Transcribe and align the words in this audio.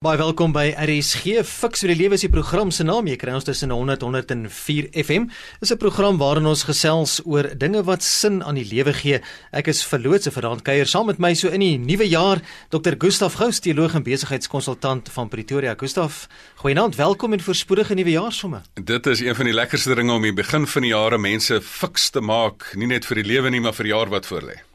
Baie 0.00 0.16
welkom 0.16 0.54
by 0.56 0.70
RSG 0.80 1.42
Fix 1.44 1.82
vir 1.84 1.90
die 1.92 1.98
lewe 1.98 2.16
is 2.16 2.22
die 2.24 2.30
program 2.32 2.70
se 2.72 2.86
naam. 2.88 3.04
Jy 3.10 3.18
kry 3.20 3.34
ons 3.36 3.44
tussen 3.44 3.68
100 3.68 4.00
104 4.00 4.86
FM. 4.96 5.26
Dis 5.60 5.72
'n 5.74 5.76
program 5.76 6.16
waarin 6.16 6.46
ons 6.48 6.62
gesels 6.64 7.20
oor 7.26 7.44
dinge 7.54 7.82
wat 7.84 8.02
sin 8.02 8.40
aan 8.42 8.54
die 8.54 8.64
lewe 8.64 8.94
gee. 8.94 9.20
Ek 9.52 9.68
is 9.68 9.84
verlootse 9.84 10.32
vir 10.32 10.42
daardie 10.42 10.64
kuier 10.64 10.86
saam 10.86 11.06
met 11.06 11.18
my 11.18 11.34
so 11.34 11.48
in 11.48 11.60
die 11.60 11.76
nuwe 11.76 12.08
jaar, 12.08 12.40
Dr. 12.70 12.96
Gustaf 12.96 13.34
Gous, 13.34 13.60
teoloog 13.60 13.94
en 13.94 14.02
besigheidskonsultant 14.02 15.10
van 15.12 15.28
Pretoria. 15.28 15.74
Gustaf, 15.76 16.28
goeienaand, 16.56 16.96
welkom 16.96 17.34
en 17.34 17.40
voorspoedige 17.40 17.94
nuwe 17.94 18.10
jaar 18.10 18.32
somme. 18.32 18.62
Dit 18.82 19.06
is 19.06 19.20
een 19.20 19.34
van 19.34 19.44
die 19.44 19.54
lekkerste 19.54 19.94
dinge 19.94 20.12
om 20.12 20.22
die 20.22 20.32
begin 20.32 20.66
van 20.66 20.82
die 20.82 20.92
jare 20.92 21.18
mense 21.18 21.60
fiks 21.60 22.10
te 22.10 22.20
maak, 22.20 22.72
nie 22.74 22.86
net 22.86 23.04
vir 23.04 23.16
die 23.16 23.28
lewe 23.34 23.50
nie, 23.50 23.60
maar 23.60 23.74
vir 23.74 23.84
die 23.84 23.92
jaar 23.92 24.08
wat 24.08 24.24
voorlê. 24.24 24.69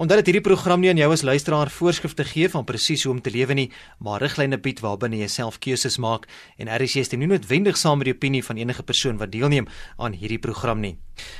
Omdat 0.00 0.22
dit 0.22 0.26
hierdie 0.26 0.44
program 0.44 0.80
nie 0.80 0.90
aan 0.90 1.00
jou 1.00 1.10
as 1.12 1.22
luisteraar 1.22 1.70
voorskrifte 1.70 2.24
gee 2.24 2.48
van 2.50 2.64
presies 2.64 3.04
hoe 3.04 3.12
om 3.12 3.20
te 3.22 3.30
lewe 3.30 3.54
nie, 3.54 3.70
maar 3.98 4.22
riglyne 4.22 4.58
bied 4.58 4.80
waarbinne 4.84 5.20
jy 5.20 5.28
self 5.28 5.58
keuses 5.58 5.98
maak 5.98 6.26
en 6.58 6.68
RCS 6.68 7.08
steun 7.08 7.22
nie 7.22 7.30
noodwendig 7.30 7.78
saam 7.78 7.98
met 7.98 8.10
die 8.10 8.14
opinie 8.16 8.42
van 8.44 8.58
enige 8.58 8.82
persoon 8.82 9.18
wat 9.18 9.32
deelneem 9.32 9.68
aan 9.96 10.12
hierdie 10.18 10.40
program 10.42 10.80
nie. 10.80 10.96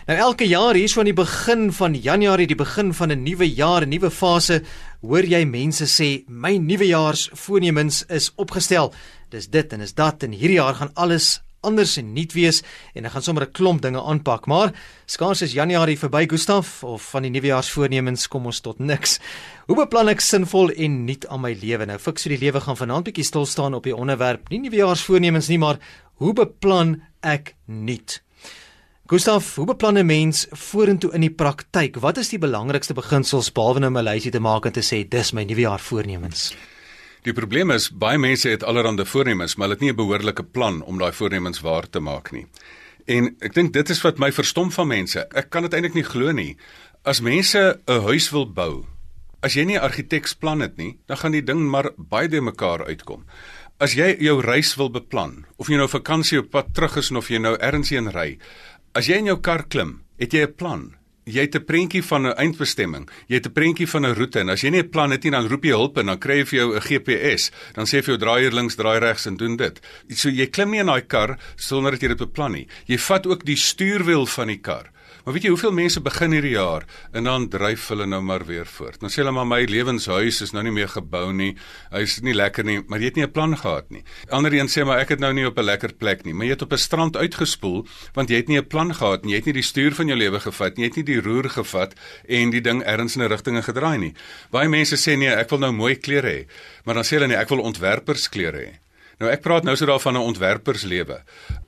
Nou 0.06 0.18
elke 0.18 0.46
jaar 0.46 0.74
hier 0.78 0.88
so 0.88 1.02
aan 1.02 1.10
die 1.10 1.16
begin 1.16 1.72
van 1.72 1.94
Januarie, 1.94 2.46
die 2.46 2.58
begin 2.58 2.92
van 2.94 3.10
'n 3.10 3.22
nuwe 3.22 3.48
jaar, 3.54 3.82
'n 3.82 3.90
nuwe 3.90 4.10
fase, 4.10 4.62
hoor 5.02 5.24
jy 5.24 5.44
mense 5.44 5.84
sê 5.84 6.24
my 6.28 6.56
nuwejaars 6.56 7.30
voornemens 7.32 8.04
is 8.08 8.32
opgestel. 8.36 8.92
Dis 9.30 9.48
dit 9.48 9.72
en 9.72 9.80
is 9.80 9.94
dat 9.94 10.22
en 10.22 10.32
hierdie 10.32 10.60
jaar 10.60 10.74
gaan 10.74 10.94
alles 10.94 11.42
anders 11.64 11.96
en 12.00 12.12
nuut 12.14 12.32
wees 12.36 12.62
en 12.94 13.08
ek 13.08 13.14
gaan 13.16 13.24
sommer 13.26 13.46
'n 13.46 13.52
klomp 13.52 13.82
dinge 13.82 14.00
aanpak. 14.00 14.46
Maar 14.46 14.72
skaars 15.06 15.42
is 15.42 15.52
Januarie 15.52 15.98
verby, 15.98 16.26
Gustaf, 16.28 16.84
of 16.84 17.02
van 17.10 17.22
die 17.22 17.30
nuwejaarsvoornemens 17.30 18.28
kom 18.28 18.46
ons 18.46 18.60
tot 18.60 18.78
niks. 18.78 19.18
Hoe 19.66 19.76
beplan 19.76 20.08
ek 20.08 20.20
sinvol 20.20 20.70
en 20.70 21.04
nuut 21.04 21.26
aan 21.26 21.40
my 21.40 21.52
lewe? 21.52 21.86
Nou 21.86 21.98
fiks 21.98 22.22
vir 22.22 22.36
die 22.36 22.44
lewe 22.46 22.60
gaan 22.60 22.76
vanaand 22.76 23.04
bietjie 23.04 23.24
stil 23.24 23.46
staan 23.46 23.74
op 23.74 23.84
die 23.84 23.96
onderwerp 23.96 24.48
nie 24.50 24.60
nuwejaarsvoornemens 24.60 25.48
nie, 25.48 25.58
maar 25.58 25.78
hoe 26.14 26.32
beplan 26.32 27.02
ek 27.22 27.54
nuut? 27.66 28.20
Gustaf, 29.06 29.56
hoe 29.56 29.66
beplan 29.66 29.98
'n 29.98 30.06
mens 30.06 30.46
vorentoe 30.50 31.12
in 31.12 31.20
die 31.20 31.30
praktyk? 31.30 31.96
Wat 32.00 32.16
is 32.16 32.28
die 32.28 32.38
belangrikste 32.38 32.94
beginsels 32.94 33.52
behalwe 33.52 33.80
nou 33.80 33.90
'n 33.90 34.04
lysie 34.04 34.30
te 34.30 34.40
maak 34.40 34.66
en 34.66 34.72
te 34.72 34.80
sê 34.80 35.08
dis 35.08 35.32
my 35.32 35.44
nuwejaarvoornemens? 35.44 36.54
Die 37.24 37.32
probleem 37.32 37.70
is 37.72 37.86
baie 37.88 38.18
mense 38.20 38.50
het 38.52 38.64
allerlei 38.68 39.06
voornemens, 39.08 39.54
maar 39.56 39.70
hulle 39.70 39.78
het 39.78 39.82
nie 39.82 39.92
'n 39.92 39.96
behoorlike 39.96 40.44
plan 40.44 40.82
om 40.82 40.98
daai 40.98 41.12
voornemens 41.12 41.60
waar 41.60 41.88
te 41.88 42.00
maak 42.00 42.32
nie. 42.32 42.46
En 43.06 43.36
ek 43.40 43.54
dink 43.54 43.72
dit 43.72 43.90
is 43.90 44.02
wat 44.02 44.18
my 44.18 44.32
verstom 44.32 44.70
van 44.70 44.88
mense. 44.88 45.26
Ek 45.34 45.50
kan 45.50 45.62
dit 45.62 45.72
eintlik 45.72 45.94
nie 45.94 46.04
glo 46.04 46.32
nie. 46.32 46.56
As 47.04 47.20
mense 47.20 47.80
'n 47.86 48.00
huis 48.00 48.30
wil 48.30 48.52
bou, 48.52 48.84
as 49.40 49.54
jy 49.54 49.64
nie 49.64 49.76
'n 49.76 49.82
argiteksplan 49.82 50.60
het 50.60 50.76
nie, 50.76 50.98
dan 51.06 51.16
gaan 51.16 51.32
die 51.32 51.44
ding 51.44 51.70
maar 51.70 51.92
baie 51.96 52.28
de 52.28 52.40
mekaar 52.40 52.86
uitkom. 52.86 53.24
As 53.78 53.94
jy 53.94 54.16
jou 54.20 54.40
reis 54.40 54.74
wil 54.76 54.90
beplan, 54.90 55.46
of 55.56 55.68
jy 55.68 55.76
nou 55.76 55.88
vakansie 55.88 56.38
op 56.38 56.50
pad 56.50 56.74
terug 56.74 56.96
is 56.96 57.10
of 57.10 57.28
jy 57.28 57.38
nou 57.38 57.56
ergens 57.56 57.90
heen 57.90 58.10
ry, 58.10 58.38
as 58.92 59.06
jy 59.06 59.14
in 59.14 59.26
jou 59.26 59.40
kar 59.40 59.64
klim, 59.68 60.02
het 60.18 60.32
jy 60.32 60.42
'n 60.42 60.54
plan 60.54 60.94
jy 61.24 61.40
het 61.46 61.56
'n 61.56 61.64
prentjie 61.64 62.02
van 62.02 62.26
'n 62.26 62.36
eindbestemming. 62.36 63.10
Jy 63.26 63.34
het 63.34 63.46
'n 63.46 63.52
prentjie 63.52 63.88
van 63.88 64.06
'n 64.06 64.14
roete 64.14 64.40
en 64.40 64.48
as 64.48 64.62
jy 64.62 64.70
nie 64.70 64.82
'n 64.82 64.90
plan 64.90 65.10
het 65.10 65.22
nie, 65.22 65.30
dan 65.30 65.48
roep 65.48 65.64
jy 65.64 65.70
hulp 65.70 65.98
en 65.98 66.06
dan 66.06 66.18
kry 66.18 66.38
jy 66.38 66.44
vir 66.44 66.58
jou 66.58 66.74
'n 66.74 66.80
GPS. 66.80 67.50
Dan 67.72 67.86
sê 67.86 68.02
vir 68.02 68.16
jou 68.16 68.18
draai 68.18 68.40
hier 68.42 68.52
links, 68.52 68.74
draai 68.74 68.98
regs 68.98 69.26
en 69.26 69.36
doen 69.36 69.56
dit. 69.56 69.80
So 70.08 70.28
jy 70.28 70.46
klim 70.46 70.70
nie 70.70 70.80
in 70.80 70.86
daai 70.86 71.06
kar 71.06 71.38
sonder 71.56 71.90
dat 71.92 72.00
jy 72.00 72.08
dit 72.08 72.18
beplan 72.18 72.52
nie. 72.52 72.66
Jy 72.86 72.98
vat 72.98 73.26
ook 73.26 73.44
die 73.44 73.56
stuurwiel 73.56 74.26
van 74.26 74.46
die 74.46 74.60
kar. 74.60 74.90
Maar 75.24 75.32
weet 75.32 75.46
jy 75.46 75.50
hoeveel 75.54 75.72
mense 75.72 76.00
begin 76.04 76.34
hierdie 76.36 76.52
jaar 76.52 76.82
en 77.16 77.24
dan 77.24 77.46
dryf 77.48 77.86
hulle 77.88 78.04
nou 78.04 78.20
maar 78.20 78.42
weer 78.44 78.66
voort. 78.68 78.98
Dan 79.00 79.08
sê 79.08 79.22
hulle 79.22 79.32
maar 79.32 79.46
my 79.48 79.62
lewenshuis 79.64 80.42
is 80.44 80.52
nou 80.52 80.60
nie 80.66 80.72
meer 80.76 80.90
gebou 80.92 81.30
nie. 81.32 81.54
Hy 81.94 82.02
is 82.04 82.18
nie 82.20 82.34
lekker 82.36 82.66
nie, 82.68 82.82
maar 82.84 83.00
jy 83.00 83.08
het 83.08 83.16
nie 83.16 83.24
'n 83.24 83.32
plan 83.32 83.56
gehad 83.56 83.88
nie. 83.90 84.02
Ander 84.28 84.52
een 84.52 84.68
sê 84.68 84.84
maar 84.84 85.00
ek 85.00 85.16
het 85.16 85.20
nou 85.20 85.32
nie 85.32 85.46
op 85.46 85.56
'n 85.58 85.64
lekker 85.64 85.94
plek 85.94 86.24
nie, 86.24 86.34
maar 86.34 86.44
jy 86.46 86.52
het 86.52 86.62
op 86.62 86.72
'n 86.72 86.78
strand 86.78 87.16
uitgespoel 87.16 87.86
want 88.12 88.28
jy 88.28 88.36
het 88.36 88.48
nie 88.48 88.58
'n 88.58 88.66
plan 88.66 88.94
gehad 88.94 89.24
nie. 89.24 89.32
Jy 89.32 89.36
het 89.36 89.46
nie 89.46 89.54
die 89.54 89.62
stuur 89.62 89.94
van 89.94 90.06
jou 90.06 90.18
lewe 90.18 90.40
gevat 90.40 90.76
nie. 90.76 90.84
Jy 90.84 90.88
het 90.88 90.96
nie 90.96 91.14
die 91.14 91.20
roer 91.20 91.50
gevat 91.50 91.94
en 92.28 92.50
die 92.50 92.60
ding 92.60 92.82
ergens 92.82 93.16
in 93.16 93.22
'n 93.22 93.28
rigting 93.28 93.64
gedraai 93.64 93.98
nie. 93.98 94.14
Baie 94.50 94.68
mense 94.68 94.96
sê 94.96 95.16
nee, 95.16 95.28
ek 95.28 95.48
wil 95.50 95.58
nou 95.58 95.72
mooi 95.72 95.96
klere 95.96 96.28
hê. 96.28 96.46
Maar 96.84 96.94
dan 96.94 97.04
sê 97.04 97.16
hulle 97.16 97.28
nee, 97.28 97.36
ek 97.36 97.48
wil 97.48 97.60
ontwerpersklere 97.60 98.58
hê. 98.58 98.72
Nou 99.20 99.30
ek 99.30 99.40
praat 99.40 99.64
nou 99.64 99.76
so 99.76 99.86
daarvan 99.86 100.14
'n 100.14 100.26
ontwerperslewe. 100.34 101.22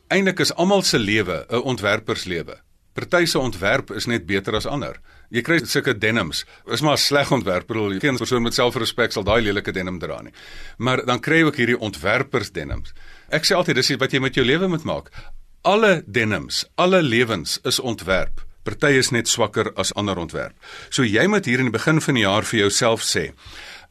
Eindelik 0.09 0.41
is 0.41 0.55
almal 0.55 0.83
se 0.83 0.99
lewe 0.99 1.47
'n 1.49 1.63
ontwerperslewe. 1.63 2.66
Party 2.97 3.27
se 3.29 3.39
ontwerp 3.39 3.91
is 3.93 4.07
net 4.09 4.25
beter 4.27 4.57
as 4.57 4.67
ander. 4.67 4.97
Jy 5.29 5.43
kry 5.45 5.59
sulke 5.69 5.93
denims. 6.01 6.45
Is 6.73 6.81
maar 6.81 6.97
sleg 6.97 7.29
ontwerp. 7.35 7.67
Bedoel, 7.69 7.99
geen 8.01 8.17
persoon 8.17 8.47
met 8.47 8.57
selfrespek 8.57 9.13
sal 9.13 9.27
daai 9.27 9.43
lelike 9.45 9.75
denim 9.77 9.99
dra 10.01 10.23
nie. 10.25 10.33
Maar 10.79 11.05
dan 11.05 11.21
kry 11.21 11.43
jy 11.43 11.49
ook 11.51 11.61
hierdie 11.61 11.79
ontwerpers 11.89 12.55
denims. 12.57 12.95
Ek 13.29 13.45
sê 13.45 13.59
altyd 13.59 13.83
dis 13.83 13.93
wat 14.01 14.17
jy 14.17 14.23
met 14.25 14.39
jou 14.39 14.47
lewe 14.47 14.71
moet 14.73 14.87
maak. 14.89 15.11
Alle 15.67 16.03
denims, 16.07 16.65
alle 16.81 17.03
lewens 17.03 17.59
is 17.69 17.81
ontwerp. 17.83 18.41
Party 18.65 18.97
is 18.99 19.13
net 19.13 19.29
swakker 19.29 19.73
as 19.77 19.93
ander 19.95 20.19
ontwerp. 20.19 20.57
So 20.91 21.05
jy 21.05 21.27
moet 21.29 21.47
hier 21.47 21.61
in 21.61 21.69
die 21.69 21.77
begin 21.77 22.01
van 22.01 22.17
die 22.17 22.25
jaar 22.25 22.47
vir 22.49 22.65
jouself 22.65 23.05
sê: 23.05 23.29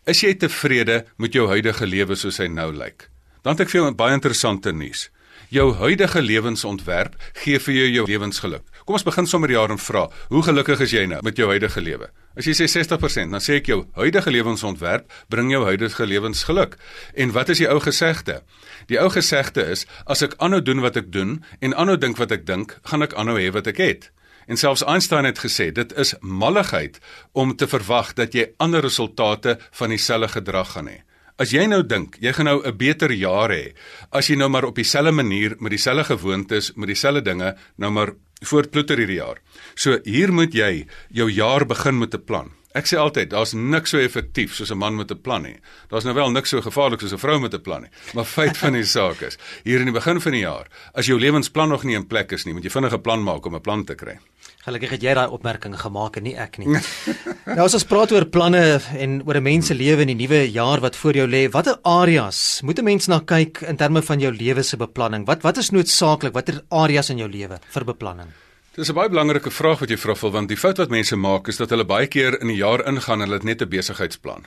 Is 0.09 0.23
jy 0.23 0.33
tevrede 0.39 1.03
met 1.17 1.35
jou 1.35 1.45
huidige 1.51 1.85
lewe 1.85 2.17
soos 2.17 2.41
hy 2.41 2.49
nou 2.49 2.71
lyk? 2.73 3.09
Dan 3.43 3.53
het 3.53 3.67
ek 3.67 3.69
vir 3.69 3.81
jou 3.81 3.89
'n 3.91 3.95
baie 3.95 4.17
interessante 4.17 4.73
nuus. 4.73 5.09
Jou 5.49 5.73
huidige 5.77 6.21
lewensontwerp 6.21 7.15
gee 7.43 7.59
vir 7.59 7.73
jou 7.73 7.87
jou 7.87 8.05
lewensgeluk. 8.07 8.63
Kom 8.85 8.99
ons 8.99 9.05
begin 9.05 9.25
sommer 9.25 9.49
jaar 9.49 9.71
en 9.73 9.79
vra, 9.81 10.03
hoe 10.29 10.43
gelukkig 10.45 10.83
is 10.85 10.91
jy 10.93 11.07
nou 11.09 11.17
met 11.25 11.39
jou 11.41 11.47
huidige 11.49 11.81
lewe? 11.81 12.11
As 12.37 12.45
jy 12.45 12.53
sê 12.53 12.67
60%, 12.69 13.31
dan 13.33 13.41
sê 13.41 13.55
ek 13.57 13.71
jou 13.71 13.79
huidige 13.97 14.29
lewensontwerp 14.29 15.07
bring 15.33 15.49
jou 15.49 15.63
huidige 15.65 16.05
lewensgeluk. 16.05 16.75
En 17.17 17.33
wat 17.33 17.49
is 17.49 17.63
die 17.63 17.65
ou 17.65 17.79
gesegde? 17.81 18.43
Die 18.85 18.99
ou 19.01 19.07
gesegde 19.09 19.65
is 19.73 19.87
as 20.05 20.21
ek 20.27 20.35
aanhou 20.37 20.61
doen 20.61 20.85
wat 20.85 20.99
ek 21.01 21.09
doen 21.09 21.39
en 21.65 21.73
aanhou 21.73 21.97
dink 21.97 22.21
wat 22.21 22.35
ek 22.35 22.45
dink, 22.45 22.75
gaan 22.85 23.01
ek 23.01 23.17
aanhou 23.17 23.39
hê 23.41 23.47
wat 23.55 23.71
ek 23.73 23.81
het. 23.81 24.05
En 24.45 24.61
selfs 24.61 24.85
Einstein 24.85 25.25
het 25.25 25.41
gesê 25.41 25.71
dit 25.73 25.97
is 25.97 26.13
malligheid 26.21 27.01
om 27.33 27.55
te 27.57 27.65
verwag 27.65 28.13
dat 28.13 28.37
jy 28.37 28.51
ander 28.61 28.85
resultate 28.85 29.57
van 29.81 29.97
dieselfde 29.97 30.29
gedrag 30.35 30.75
gaan 30.77 30.93
hê. 30.93 30.99
As 31.41 31.51
jy 31.51 31.65
nou 31.67 31.81
dink, 31.83 32.19
jy 32.23 32.31
gaan 32.31 32.47
nou 32.47 32.61
'n 32.63 32.77
beter 32.77 33.11
jaar 33.11 33.49
hê 33.49 33.73
as 34.11 34.29
jy 34.29 34.37
nou 34.37 34.47
maar 34.47 34.63
op 34.65 34.75
dieselfde 34.75 35.11
manier 35.11 35.55
met 35.59 35.71
dieselfde 35.71 36.03
gewoontes, 36.03 36.71
met 36.75 36.87
dieselfde 36.87 37.21
dinge 37.21 37.57
nou 37.77 37.91
maar 37.91 38.13
voortploeter 38.41 38.97
hierdie 38.97 39.21
jaar. 39.21 39.41
So 39.75 39.99
hier 40.03 40.33
moet 40.33 40.53
jy 40.53 40.87
jou 41.09 41.29
jaar 41.31 41.65
begin 41.65 41.99
met 41.99 42.13
'n 42.13 42.23
plan. 42.25 42.51
Ek 42.75 42.85
sê 42.85 42.97
altyd, 42.99 43.29
daar's 43.31 43.53
niks 43.53 43.93
so 43.93 43.97
effektief 43.97 44.53
soos 44.53 44.71
'n 44.71 44.77
man 44.77 44.95
met 44.95 45.11
'n 45.11 45.21
plan 45.21 45.43
nie. 45.43 45.55
Daar's 45.89 46.03
nou 46.03 46.13
wel 46.13 46.31
niks 46.31 46.49
so 46.49 46.61
gevaarlik 46.61 46.99
soos 46.99 47.13
'n 47.13 47.17
vrou 47.17 47.39
met 47.39 47.53
'n 47.53 47.61
plan 47.61 47.81
nie. 47.81 47.89
Maar 48.13 48.25
feit 48.25 48.57
van 48.57 48.73
die 48.73 48.83
saak 48.83 49.21
is, 49.21 49.37
hier 49.63 49.79
in 49.79 49.85
die 49.85 49.93
begin 49.93 50.19
van 50.19 50.31
die 50.31 50.41
jaar, 50.41 50.67
as 50.93 51.05
jou 51.05 51.19
lewensplan 51.19 51.69
nog 51.69 51.83
nie 51.83 51.95
in 51.95 52.07
plek 52.07 52.31
is 52.31 52.43
nie, 52.45 52.53
moet 52.53 52.63
jy 52.63 52.69
vinnig 52.69 52.93
'n 52.93 53.01
plan 53.01 53.23
maak 53.23 53.45
om 53.45 53.55
'n 53.55 53.61
plan 53.61 53.85
te 53.85 53.95
kry. 53.95 54.19
Gelukkig 54.65 54.95
het 54.95 55.03
jy 55.05 55.11
daai 55.13 55.29
opmerking 55.29 55.75
gemaak 55.77 56.15
en 56.17 56.23
nie 56.25 56.33
ek 56.41 56.55
nie. 56.57 56.71
nou 57.57 57.65
as 57.67 57.75
ons 57.77 57.85
praat 57.85 58.09
oor 58.15 58.25
planne 58.25 58.79
en 58.97 59.19
oor 59.27 59.37
'n 59.37 59.45
mens 59.45 59.67
se 59.69 59.75
lewe 59.77 60.01
in 60.01 60.09
die 60.09 60.17
nuwe 60.25 60.39
jaar 60.49 60.81
wat 60.81 60.95
voor 60.95 61.13
jou 61.13 61.27
lê, 61.29 61.45
watter 61.53 61.77
areas 61.83 62.61
moet 62.63 62.79
'n 62.79 62.85
mens 62.85 63.07
na 63.07 63.19
kyk 63.19 63.61
in 63.61 63.77
terme 63.77 64.01
van 64.01 64.19
jou 64.19 64.31
lewe 64.33 64.63
se 64.63 64.77
beplanning? 64.77 65.27
Wat 65.27 65.43
wat 65.43 65.57
is 65.57 65.69
noodsaaklik? 65.69 66.33
Watter 66.33 66.63
areas 66.69 67.09
in 67.09 67.17
jou 67.17 67.29
lewe 67.29 67.59
vir 67.61 67.85
beplanning? 67.85 68.33
Dis 68.75 68.89
'n 68.89 68.95
baie 68.95 69.09
belangrike 69.09 69.51
vraag 69.51 69.79
wat 69.79 69.89
jy 69.89 69.97
vra, 69.97 70.15
want 70.31 70.49
die 70.49 70.57
fout 70.57 70.77
wat 70.77 70.89
mense 70.89 71.15
maak 71.15 71.47
is 71.47 71.57
dat 71.57 71.69
hulle 71.69 71.85
baie 71.85 72.07
keer 72.07 72.41
in 72.41 72.47
die 72.47 72.57
jaar 72.57 72.81
ingaan 72.87 73.21
en 73.21 73.27
hulle 73.29 73.37
het 73.37 73.43
net 73.43 73.61
'n 73.61 73.69
besigheidsplan. 73.69 74.45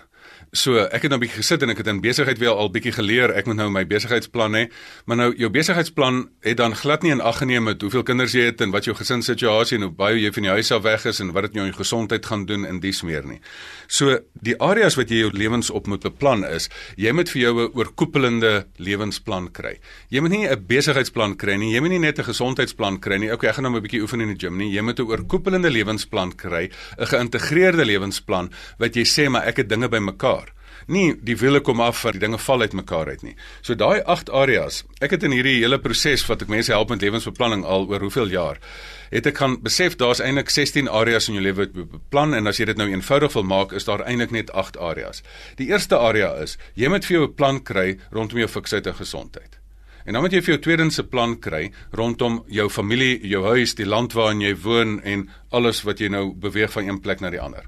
So, 0.56 0.80
ek 0.80 1.02
het 1.04 1.10
nou 1.10 1.20
'n 1.20 1.26
bietjie 1.26 1.42
gesit 1.42 1.62
en 1.62 1.70
ek 1.70 1.76
het 1.76 1.86
in 1.86 2.00
besigheid 2.00 2.38
weer 2.38 2.56
al 2.56 2.70
bietjie 2.70 2.92
geleer. 2.92 3.30
Ek 3.36 3.46
moet 3.46 3.56
nou 3.56 3.68
my 3.70 3.84
besigheidsplan 3.84 4.54
hê. 4.54 4.72
Maar 5.04 5.16
nou 5.16 5.36
jou 5.36 5.50
besigheidsplan 5.50 6.30
het 6.40 6.56
dan 6.56 6.74
glad 6.74 7.02
nie 7.02 7.10
in 7.10 7.20
ag 7.20 7.38
geneem 7.38 7.64
met 7.64 7.82
hoeveel 7.82 8.02
kinders 8.02 8.32
jy 8.32 8.40
het 8.40 8.60
en 8.60 8.70
wat 8.70 8.84
jou 8.84 8.96
gesinssituasie 8.96 9.76
en 9.76 9.82
hoe 9.82 9.92
baie 9.92 10.20
jy 10.20 10.32
van 10.32 10.42
die 10.42 10.50
huis 10.50 10.72
af 10.72 10.82
weg 10.82 11.04
is 11.04 11.20
en 11.20 11.32
wat 11.32 11.42
dit 11.42 11.54
jou 11.54 11.72
gesondheid 11.72 12.26
gaan 12.26 12.46
doen 12.46 12.64
en 12.64 12.80
dies 12.80 13.02
meer 13.02 13.26
nie. 13.26 13.40
So, 13.88 14.18
die 14.32 14.58
areas 14.60 14.94
wat 14.96 15.10
jy 15.10 15.16
jou 15.16 15.30
lewens 15.32 15.70
op 15.70 15.86
moet 15.86 16.00
beplan 16.00 16.44
is, 16.44 16.70
jy 16.96 17.12
moet 17.12 17.28
vir 17.28 17.42
jou 17.42 17.68
'n 17.68 17.72
oorkoepelende 17.74 18.66
lewensplan 18.76 19.52
kry. 19.52 19.78
Jy 20.08 20.20
moet 20.20 20.30
nie 20.30 20.48
'n 20.48 20.66
besigheidsplan 20.66 21.36
kry 21.36 21.56
nie. 21.56 21.74
Jy 21.74 21.80
moet 21.80 21.90
nie 21.90 21.98
net 21.98 22.18
'n 22.18 22.24
gesondheidsplan 22.24 23.00
kry 23.00 23.18
nie. 23.18 23.32
Okay, 23.32 23.50
ek 23.50 23.54
gaan 23.56 23.64
nou 23.64 23.76
'n 23.76 23.82
bietjie 23.82 24.00
oefen 24.00 24.20
in 24.20 24.34
die 24.34 24.46
gym 24.46 24.56
nie. 24.56 24.72
Jy 24.72 24.80
moet 24.80 24.98
'n 24.98 25.02
oorkoepelende 25.02 25.70
lewensplan 25.70 26.34
kry, 26.34 26.70
'n 26.98 27.06
geïntegreerde 27.06 27.84
lewensplan 27.84 28.50
wat 28.78 28.94
jy 28.94 29.04
sê 29.04 29.28
maar 29.28 29.44
ek 29.44 29.56
het 29.56 29.68
dinge 29.68 29.88
bymekaar 29.88 30.37
nie 30.88 31.12
die 31.24 31.36
wiele 31.36 31.60
kom 31.60 31.80
af 31.84 32.00
vir 32.02 32.16
die 32.16 32.22
dinge 32.24 32.38
val 32.40 32.64
uit 32.64 32.74
mekaar 32.76 33.08
uit 33.12 33.22
nie. 33.22 33.34
So 33.62 33.76
daai 33.78 34.00
8 34.04 34.30
areas, 34.30 34.82
ek 35.04 35.16
het 35.16 35.26
in 35.26 35.34
hierdie 35.36 35.60
hele 35.60 35.78
proses 35.78 36.24
wat 36.28 36.42
ek 36.42 36.52
mense 36.52 36.72
help 36.72 36.90
met 36.90 37.04
lewensbeplanning 37.04 37.64
al 37.64 37.86
oor 37.90 38.00
hoeveel 38.00 38.32
jaar, 38.32 38.60
het 39.12 39.28
ek 39.28 39.38
kan 39.38 39.58
besef 39.64 39.96
daar's 40.00 40.22
eintlik 40.24 40.50
16 40.52 40.88
areas 40.88 41.28
in 41.28 41.38
jou 41.38 41.44
lewe 41.44 41.64
wat 41.64 41.76
beplan 41.76 42.34
en 42.36 42.46
as 42.46 42.60
jy 42.60 42.68
dit 42.70 42.80
nou 42.80 42.88
eenvoudig 42.88 43.34
wil 43.34 43.46
maak, 43.48 43.72
is 43.72 43.88
daar 43.88 44.04
eintlik 44.06 44.34
net 44.34 44.52
8 44.52 44.76
areas. 44.80 45.22
Die 45.60 45.70
eerste 45.72 45.98
area 45.98 46.34
is 46.42 46.58
jy 46.74 46.88
moet 46.88 47.04
vir 47.04 47.18
jou 47.18 47.24
'n 47.28 47.34
plan 47.34 47.62
kry 47.62 47.98
rondom 48.12 48.38
jou 48.38 48.48
fiksheid 48.48 48.86
en 48.86 48.94
gesondheid. 48.94 49.58
En 50.08 50.14
dan 50.14 50.22
moet 50.22 50.32
jy 50.32 50.40
vir 50.40 50.54
jou 50.54 50.62
tweedens 50.64 50.98
'n 50.98 51.08
plan 51.08 51.38
kry 51.38 51.70
rondom 51.92 52.44
jou 52.48 52.70
familie, 52.70 53.20
jou 53.28 53.44
huis, 53.44 53.74
die 53.74 53.86
land 53.86 54.12
waarin 54.12 54.40
jy 54.40 54.54
woon 54.56 55.00
en 55.02 55.28
alles 55.50 55.82
wat 55.82 55.98
jy 55.98 56.08
nou 56.08 56.34
beweeg 56.34 56.72
van 56.72 56.88
een 56.88 57.00
plek 57.00 57.20
na 57.20 57.30
die 57.30 57.40
ander. 57.40 57.64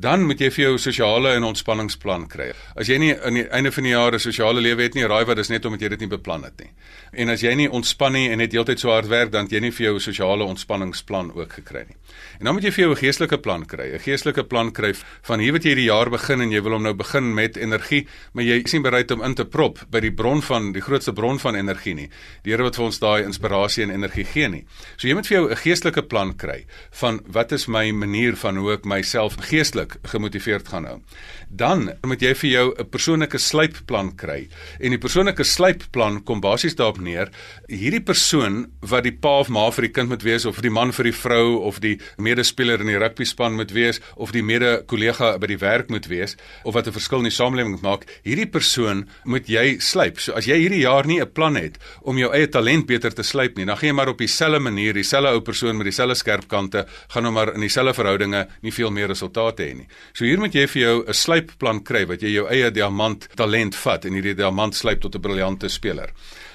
Dan 0.00 0.22
moet 0.24 0.40
jy 0.40 0.48
vir 0.54 0.62
jou 0.62 0.76
sosiale 0.80 1.34
en 1.36 1.44
ontspanningsplan 1.44 2.22
kry. 2.32 2.46
As 2.72 2.88
jy 2.88 2.96
nie 3.02 3.10
aan 3.12 3.36
die 3.36 3.42
einde 3.52 3.72
van 3.74 3.84
die 3.84 3.92
jaar 3.92 4.14
'n 4.14 4.18
sosiale 4.18 4.60
lewe 4.60 4.82
het 4.82 4.94
nie, 4.94 5.04
raai 5.04 5.24
wat, 5.24 5.36
dis 5.36 5.50
net 5.50 5.64
omdat 5.64 5.80
jy 5.80 5.88
dit 5.88 6.00
nie 6.00 6.08
beplan 6.08 6.44
het 6.44 6.58
nie. 6.58 6.70
En 7.12 7.28
as 7.28 7.42
jy 7.42 7.54
nie 7.54 7.68
ontspan 7.68 8.12
nie 8.12 8.30
en 8.30 8.38
net 8.38 8.52
heeltyd 8.52 8.80
so 8.80 8.88
hard 8.90 9.08
werk, 9.08 9.30
dan 9.32 9.44
het 9.44 9.52
jy 9.52 9.60
nie 9.60 9.70
vir 9.70 9.86
jou 9.86 10.00
sosiale 10.00 10.44
ontspanningsplan 10.44 11.32
ook 11.34 11.52
gekry 11.52 11.84
nie. 11.88 11.96
En 12.38 12.44
dan 12.44 12.54
moet 12.54 12.64
jy 12.64 12.70
vir 12.70 12.84
jou 12.84 12.90
'n 12.92 13.00
geestelike 13.02 13.38
plan 13.38 13.66
kry. 13.66 13.94
'n 13.94 13.98
Geestelike 13.98 14.44
plan 14.44 14.72
kry 14.72 14.94
van 15.22 15.40
hier 15.40 15.52
wat 15.52 15.64
jy 15.64 15.74
die 15.74 15.88
jaar 15.88 16.10
begin 16.10 16.40
en 16.40 16.50
jy 16.50 16.62
wil 16.62 16.72
hom 16.72 16.82
nou 16.82 16.94
begin 16.94 17.34
met 17.34 17.56
energie, 17.56 18.06
maar 18.32 18.44
jy 18.44 18.62
is 18.64 18.72
nie 18.72 18.82
bereid 18.82 19.10
om 19.10 19.22
in 19.22 19.34
te 19.34 19.44
prop 19.44 19.78
by 19.90 20.00
die 20.00 20.12
bron 20.12 20.42
van 20.42 20.72
die 20.72 20.80
grootste 20.80 21.12
bron 21.12 21.38
van 21.38 21.54
energie 21.54 21.94
nie. 21.94 22.08
Die 22.44 22.50
Here 22.50 22.62
wat 22.62 22.76
vir 22.76 22.84
ons 22.84 22.98
daai 22.98 23.24
inspirasie 23.24 23.82
en 23.82 23.90
energie 23.90 24.24
gee 24.24 24.48
nie. 24.48 24.64
So 24.96 25.08
jy 25.08 25.14
moet 25.14 25.26
vir 25.26 25.36
jou 25.36 25.50
'n 25.50 25.56
geestelike 25.56 26.02
plan 26.08 26.34
kry 26.36 26.66
van 26.90 27.20
wat 27.26 27.52
is 27.52 27.68
my 27.68 27.90
manier 27.90 28.36
van 28.36 28.56
hoe 28.56 28.72
ek 28.72 28.84
myself 28.84 29.36
geestelik 29.36 29.96
gemotiveerd 30.04 30.68
gaan 30.68 30.84
hou. 30.84 31.00
Dan 31.48 31.92
moet 32.06 32.20
jy 32.20 32.34
vir 32.34 32.50
jou 32.50 32.74
'n 32.78 32.88
persoonlike 32.88 33.38
slypplan 33.38 34.16
kry. 34.16 34.48
En 34.80 34.90
die 34.90 34.98
persoonlike 34.98 35.44
slypplan 35.44 36.24
kom 36.24 36.40
basies 36.40 36.74
daarop 36.74 37.00
neer 37.00 37.30
hierdie 37.68 38.02
persoon 38.02 38.66
wat 38.80 39.04
die 39.04 39.12
pa 39.12 39.40
of 39.40 39.48
ma 39.48 39.70
vir 39.70 39.82
die 39.82 39.92
kind 39.92 40.08
moet 40.08 40.22
wees 40.22 40.44
of 40.46 40.60
die 40.60 40.70
man 40.70 40.92
vir 40.92 41.04
die 41.04 41.12
vrou 41.12 41.60
of 41.66 41.80
die 41.80 41.99
medespeler 42.16 42.80
in 42.80 42.86
die 42.86 42.98
rugby 42.98 43.24
span 43.24 43.56
moet 43.56 43.72
wees 43.72 44.00
of 44.16 44.32
die 44.32 44.42
mede-kollega 44.42 45.38
by 45.38 45.46
die 45.46 45.58
werk 45.58 45.90
moet 45.90 46.06
wees 46.06 46.36
of 46.64 46.74
wat 46.74 46.86
'n 46.86 46.92
verskil 46.92 47.18
in 47.18 47.30
die 47.30 47.34
samelewing 47.34 47.80
maak, 47.82 48.06
hierdie 48.24 48.50
persoon 48.50 49.08
moet 49.24 49.46
jy 49.48 49.78
slyp. 49.78 50.20
So 50.20 50.32
as 50.32 50.46
jy 50.46 50.56
hierdie 50.56 50.82
jaar 50.82 51.06
nie 51.06 51.20
'n 51.20 51.32
plan 51.32 51.56
het 51.56 51.78
om 52.02 52.16
jou 52.18 52.32
eie 52.32 52.48
talent 52.48 52.86
beter 52.86 53.12
te 53.14 53.22
slyp 53.22 53.56
nie, 53.56 53.64
dan 53.66 53.76
gaan 53.76 53.88
jy 53.88 53.94
maar 53.94 54.08
op 54.08 54.18
dieselfde 54.18 54.60
manier, 54.60 54.92
dieselfde 54.94 55.32
ou 55.32 55.40
persoon 55.40 55.76
met 55.76 55.84
dieselfde 55.84 56.14
skerp 56.14 56.48
kante, 56.48 56.86
gaan 57.08 57.22
nou 57.22 57.32
maar 57.32 57.54
in 57.54 57.60
dieselfde 57.60 57.94
verhoudinge 57.94 58.48
nie 58.62 58.72
veel 58.72 58.90
meer 58.90 59.08
resultate 59.08 59.62
hê 59.62 59.74
nie. 59.74 59.88
So 60.12 60.24
hier 60.24 60.38
moet 60.38 60.52
jy 60.54 60.66
vir 60.66 60.82
jou 60.82 61.04
'n 61.06 61.14
slypplan 61.14 61.82
kry 61.84 62.06
wat 62.06 62.20
jy 62.22 62.32
jou 62.34 62.46
eie 62.48 62.70
diamant 62.70 63.28
talent 63.36 63.74
vat 63.74 64.04
en 64.04 64.12
hierdie 64.12 64.34
diamant 64.34 64.74
slyp 64.74 65.00
tot 65.00 65.14
'n 65.14 65.20
briljante 65.20 65.68
speler. 65.68 66.10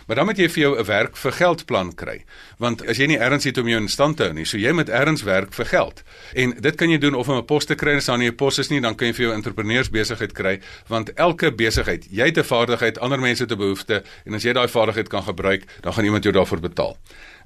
Maar 0.05 0.15
dan 0.15 0.25
moet 0.25 0.37
jy 0.37 0.49
vir 0.49 0.61
jou 0.61 0.79
'n 0.79 0.85
werk 0.85 1.17
vir 1.17 1.31
geld 1.31 1.65
plan 1.65 1.95
kry. 1.95 2.23
Want 2.57 2.87
as 2.87 2.97
jy 2.97 3.07
nie 3.07 3.17
erns 3.17 3.43
het 3.43 3.57
om 3.57 3.67
jou 3.67 3.81
in 3.81 3.87
stand 3.87 4.17
te 4.17 4.23
hou 4.23 4.33
nie, 4.33 4.45
so 4.45 4.57
jy 4.57 4.71
moet 4.71 4.89
erns 4.89 5.23
werk 5.23 5.53
vir 5.53 5.65
geld. 5.65 6.03
En 6.33 6.53
dit 6.59 6.75
kan 6.75 6.89
jy 6.89 6.97
doen 6.97 7.15
of 7.15 7.29
om 7.29 7.37
'n 7.37 7.45
pos 7.45 7.65
te 7.65 7.75
kry 7.75 7.95
as 7.95 8.05
daar 8.05 8.17
nie 8.17 8.29
'n 8.29 8.35
pos 8.35 8.59
is 8.59 8.69
nie, 8.69 8.81
dan 8.81 8.95
kan 8.95 9.07
jy 9.07 9.13
vir 9.13 9.25
jou 9.25 9.33
entrepreneursbesigheid 9.33 10.33
kry, 10.33 10.59
want 10.87 11.13
elke 11.13 11.51
besigheid, 11.51 12.07
jy 12.11 12.25
het 12.25 12.37
'n 12.37 12.43
vaardigheid, 12.43 12.99
ander 12.99 13.19
mense 13.19 13.43
het 13.43 13.51
'n 13.51 13.57
behoefte 13.57 14.03
en 14.25 14.33
as 14.33 14.43
jy 14.43 14.53
daai 14.53 14.67
vaardigheid 14.67 15.09
kan 15.09 15.23
gebruik, 15.23 15.63
dan 15.81 15.93
gaan 15.93 16.05
iemand 16.05 16.23
jou 16.23 16.33
daarvoor 16.33 16.59
betaal 16.59 16.97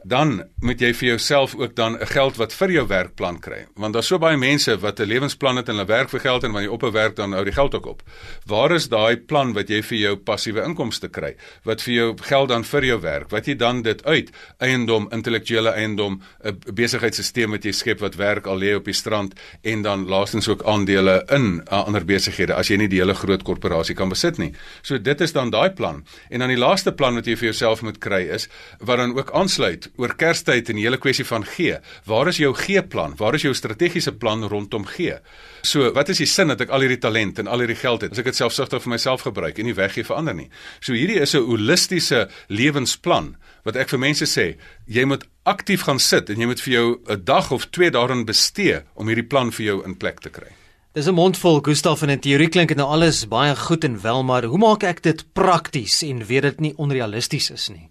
dan 0.03 0.43
moet 0.59 0.79
jy 0.81 0.93
vir 0.93 1.07
jouself 1.07 1.55
ook 1.55 1.75
dan 1.75 1.97
'n 1.99 2.07
geld 2.07 2.37
wat 2.37 2.53
vir 2.53 2.71
jou 2.71 2.87
werkplan 2.87 3.39
kry. 3.39 3.65
Want 3.75 3.93
daar's 3.93 4.07
so 4.07 4.17
baie 4.17 4.37
mense 4.37 4.79
wat 4.79 4.99
'n 4.99 5.07
lewensplan 5.07 5.55
het 5.55 5.69
en 5.69 5.75
hulle 5.75 5.87
werk 5.87 6.09
vir 6.09 6.19
geld 6.19 6.43
en 6.43 6.51
wanneer 6.51 6.69
jy 6.69 6.75
op 6.75 6.83
'n 6.83 6.91
werk 6.91 7.15
dan 7.15 7.33
hou 7.33 7.43
die 7.43 7.53
geld 7.53 7.75
ook 7.75 7.85
op. 7.85 8.03
Waar 8.45 8.71
is 8.71 8.89
daai 8.89 9.17
plan 9.17 9.53
wat 9.53 9.69
jy 9.69 9.81
vir 9.81 9.97
jou 9.97 10.15
passiewe 10.15 10.63
inkomste 10.63 11.09
kry? 11.09 11.35
Wat 11.63 11.81
vir 11.81 11.93
jou 11.93 12.17
geld 12.21 12.49
dan 12.49 12.63
vir 12.63 12.85
jou 12.85 13.01
werk? 13.01 13.29
Wat 13.29 13.45
jy 13.45 13.55
dan 13.55 13.81
dit 13.81 14.05
uit 14.05 14.31
eiendom, 14.57 15.07
intellektuele 15.11 15.69
eiendom, 15.69 16.21
'n 16.43 16.59
besigheidstelsel 16.73 17.49
wat 17.49 17.63
jy 17.63 17.71
skep 17.71 17.99
wat 17.99 18.15
werk 18.15 18.47
al 18.47 18.57
lê 18.57 18.75
op 18.75 18.85
die 18.85 18.93
strand 18.93 19.33
en 19.61 19.81
dan 19.81 20.07
laastens 20.07 20.47
ook 20.47 20.63
aandele 20.63 21.23
in 21.29 21.61
uh, 21.71 21.85
ander 21.85 22.05
besighede 22.05 22.53
as 22.53 22.67
jy 22.67 22.77
nie 22.77 22.87
die 22.87 22.99
hele 22.99 23.13
groot 23.13 23.43
korporasie 23.43 23.95
kan 23.95 24.09
besit 24.09 24.37
nie. 24.37 24.53
So 24.81 24.97
dit 24.97 25.21
is 25.21 25.31
dan 25.31 25.49
daai 25.49 25.69
plan. 25.69 26.05
En 26.29 26.39
dan 26.39 26.49
die 26.49 26.57
laaste 26.57 26.91
plan 26.91 27.15
wat 27.15 27.25
jy 27.25 27.35
vir 27.35 27.49
jouself 27.51 27.81
moet 27.81 27.97
kry 27.97 28.21
is 28.21 28.49
wat 28.79 28.97
dan 28.97 29.17
ook 29.17 29.31
aansluit 29.31 29.88
oor 29.97 30.15
Kerstyd 30.15 30.69
en 30.69 30.75
die 30.75 30.85
hele 30.85 30.97
kwessie 30.97 31.25
van 31.25 31.45
gee. 31.45 31.79
Waar 32.05 32.27
is 32.27 32.37
jou 32.37 32.53
G-plan? 32.53 33.15
Waar 33.17 33.35
is 33.35 33.45
jou 33.47 33.53
strategiese 33.53 34.11
plan 34.11 34.43
rondom 34.43 34.85
gee? 34.85 35.17
So, 35.61 35.91
wat 35.93 36.09
is 36.09 36.17
die 36.17 36.27
sin 36.29 36.47
dat 36.47 36.61
ek 36.61 36.69
al 36.69 36.85
hierdie 36.85 37.01
talent 37.01 37.39
en 37.39 37.47
al 37.47 37.63
hierdie 37.63 37.79
geld 37.79 38.01
het 38.01 38.11
as 38.11 38.21
ek 38.21 38.31
dit 38.31 38.39
selfsugtig 38.39 38.83
vir 38.83 38.95
myself 38.95 39.25
gebruik 39.27 39.59
en 39.59 39.65
nie 39.65 39.77
weggee 39.77 40.07
vir 40.07 40.15
ander 40.15 40.37
nie? 40.37 40.49
So 40.81 40.93
hierdie 40.93 41.19
is 41.19 41.35
'n 41.35 41.45
holistiese 41.45 42.29
lewensplan 42.47 43.35
wat 43.65 43.75
ek 43.75 43.89
vir 43.89 43.99
mense 43.99 44.25
sê, 44.25 44.55
jy 44.87 45.05
moet 45.05 45.25
aktief 45.45 45.81
gaan 45.81 45.99
sit 45.99 46.29
en 46.29 46.39
jy 46.39 46.45
moet 46.45 46.61
vir 46.61 46.73
jou 46.73 46.99
'n 47.09 47.23
dag 47.23 47.51
of 47.51 47.69
2 47.71 47.91
daarin 47.91 48.25
bestee 48.25 48.81
om 48.95 49.07
hierdie 49.07 49.27
plan 49.27 49.51
vir 49.51 49.65
jou 49.65 49.85
in 49.85 49.95
plek 49.95 50.19
te 50.19 50.29
kry. 50.29 50.51
Dis 50.93 51.07
'n 51.07 51.13
mondvol 51.13 51.61
Gustaf 51.61 52.01
en 52.01 52.09
in 52.09 52.19
teorie 52.19 52.49
klink 52.49 52.69
dit 52.69 52.77
nou 52.77 52.89
alles 52.89 53.27
baie 53.27 53.55
goed 53.55 53.83
en 53.83 54.01
wel, 54.01 54.23
maar 54.23 54.43
hoe 54.43 54.57
maak 54.57 54.83
ek 54.83 55.01
dit 55.01 55.33
prakties 55.33 56.01
en 56.03 56.25
weet 56.25 56.41
dit 56.41 56.59
nie 56.59 56.73
onrealisties 56.77 57.51
is 57.51 57.69
nie? 57.69 57.89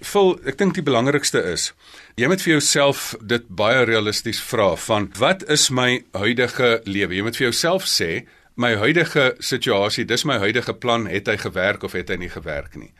Vol, 0.00 0.38
ek 0.48 0.56
dink 0.56 0.78
die 0.78 0.84
belangrikste 0.84 1.42
is 1.44 1.70
jy 2.16 2.28
moet 2.30 2.40
vir 2.40 2.54
jouself 2.54 3.10
dit 3.20 3.44
baie 3.52 3.82
realisties 3.84 4.40
vra 4.40 4.72
van 4.80 5.10
wat 5.20 5.42
is 5.52 5.68
my 5.70 6.00
huidige 6.16 6.78
lewe? 6.88 7.18
Jy 7.18 7.24
moet 7.26 7.36
vir 7.36 7.50
jouself 7.50 7.84
sê 7.84 8.24
my 8.60 8.74
huidige 8.80 9.34
situasie, 9.44 10.04
dis 10.04 10.24
my 10.28 10.38
huidige 10.40 10.74
plan, 10.76 11.06
het 11.08 11.28
hy 11.28 11.36
gewerk 11.40 11.84
of 11.84 11.96
het 11.96 12.10
hy 12.12 12.16
nie 12.20 12.32
gewerk 12.32 12.76
nie? 12.80 12.90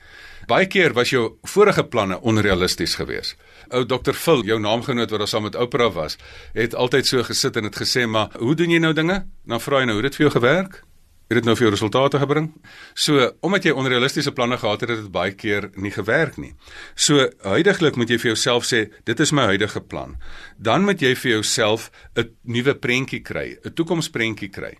Baie 0.48 0.68
keer 0.68 0.92
was 0.96 1.12
jou 1.12 1.38
vorige 1.48 1.84
planne 1.88 2.18
onrealisties 2.20 2.96
geweest. 3.00 3.36
Ou 3.72 3.84
Dr. 3.88 4.16
Phil, 4.16 4.44
jou 4.48 4.60
naamgenoot 4.60 5.12
wat 5.12 5.24
daar 5.24 5.30
saam 5.30 5.46
met 5.48 5.56
Oprah 5.56 5.92
was, 5.94 6.16
het 6.56 6.74
altyd 6.74 7.06
so 7.06 7.24
gesit 7.24 7.56
en 7.56 7.68
het 7.68 7.76
gesê, 7.76 8.06
"Maar 8.08 8.28
hoe 8.38 8.54
doen 8.54 8.70
jy 8.70 8.78
nou 8.78 8.92
dinge?" 8.92 9.26
Dan 9.46 9.60
vra 9.60 9.78
hy 9.78 9.84
nou, 9.84 9.94
"Hoe 9.96 10.02
het 10.02 10.12
dit 10.12 10.16
vir 10.16 10.30
jou 10.30 10.40
gewerk?" 10.40 10.82
Het 11.30 11.38
dit 11.38 11.46
nou 11.46 11.54
vir 11.54 11.68
jou 11.68 11.70
resultate 11.70 12.18
gebring? 12.18 12.48
So, 12.98 13.28
omdat 13.46 13.68
jy 13.68 13.74
onrealistiese 13.78 14.32
planne 14.34 14.58
gehad 14.58 14.82
het, 14.82 14.90
het 14.90 15.04
dit 15.04 15.12
baie 15.14 15.34
keer 15.38 15.68
nie 15.78 15.92
gewerk 15.94 16.40
nie. 16.42 16.56
So, 16.98 17.28
huidigelik 17.46 17.96
moet 18.00 18.10
jy 18.10 18.18
vir 18.18 18.32
jouself 18.32 18.66
sê, 18.66 18.88
dit 19.06 19.22
is 19.22 19.30
my 19.30 19.46
huidige 19.52 19.80
plan. 19.80 20.16
Dan 20.58 20.88
moet 20.88 21.02
jy 21.02 21.14
vir 21.14 21.38
jouself 21.38 21.90
'n 22.18 22.34
nuwe 22.42 22.74
prentjie 22.74 23.22
kry, 23.22 23.58
'n 23.64 23.74
toekomsprentjie 23.74 24.50
kry. 24.50 24.74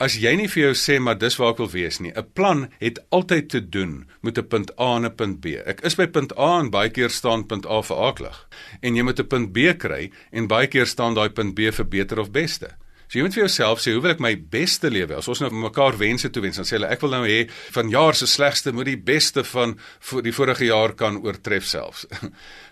As 0.00 0.14
jy 0.16 0.30
nie 0.32 0.48
vir 0.48 0.62
jou 0.62 0.72
sê 0.72 0.94
maar 0.98 1.18
dis 1.20 1.34
waar 1.36 1.50
ek 1.52 1.58
wil 1.60 1.68
wees 1.68 2.00
nie. 2.00 2.12
'n 2.16 2.32
Plan 2.32 2.68
het 2.80 2.98
altyd 3.10 3.50
te 3.50 3.60
doen 3.60 4.08
met 4.22 4.38
'n 4.38 4.48
punt 4.48 4.70
A 4.80 4.96
en 4.96 5.04
'n 5.04 5.14
punt 5.14 5.40
B. 5.40 5.60
Ek 5.66 5.84
is 5.84 5.94
by 5.94 6.06
punt 6.06 6.32
A 6.38 6.60
en 6.60 6.70
baie 6.70 6.88
keer 6.88 7.10
staan 7.10 7.46
punt 7.46 7.66
A 7.66 7.82
vir 7.82 7.96
aaklig. 7.96 8.48
En 8.80 8.96
jy 8.96 9.02
moet 9.02 9.20
'n 9.20 9.26
punt 9.26 9.52
B 9.52 9.76
kry 9.76 10.10
en 10.32 10.46
baie 10.46 10.66
keer 10.66 10.86
staan 10.86 11.14
daai 11.14 11.28
punt 11.28 11.54
B 11.54 11.70
vir 11.70 11.84
beter 11.84 12.18
of 12.18 12.30
beste. 12.30 12.79
So 13.10 13.18
jy 13.18 13.24
moet 13.26 13.34
vir 13.34 13.42
jouself 13.42 13.80
sê, 13.82 13.90
hoe 13.90 14.02
wil 14.04 14.12
ek 14.12 14.20
my 14.22 14.36
beste 14.52 14.86
lewe? 14.86 15.16
As 15.18 15.26
ons 15.26 15.40
nou 15.42 15.48
mekaar 15.64 15.96
wense 15.98 16.28
toe 16.30 16.44
wens, 16.44 16.60
dan 16.60 16.68
sê 16.68 16.76
hulle 16.76 16.92
ek 16.94 17.00
wil 17.02 17.16
nou 17.16 17.24
hê 17.26 17.40
van 17.74 17.90
jaar 17.90 18.14
se 18.14 18.28
slegste 18.30 18.70
moet 18.70 18.86
die 18.86 19.00
beste 19.10 19.42
van 19.50 19.74
die 20.22 20.34
vorige 20.36 20.68
jaar 20.68 20.94
kan 20.94 21.18
oortref 21.24 21.66
selfs. 21.66 22.06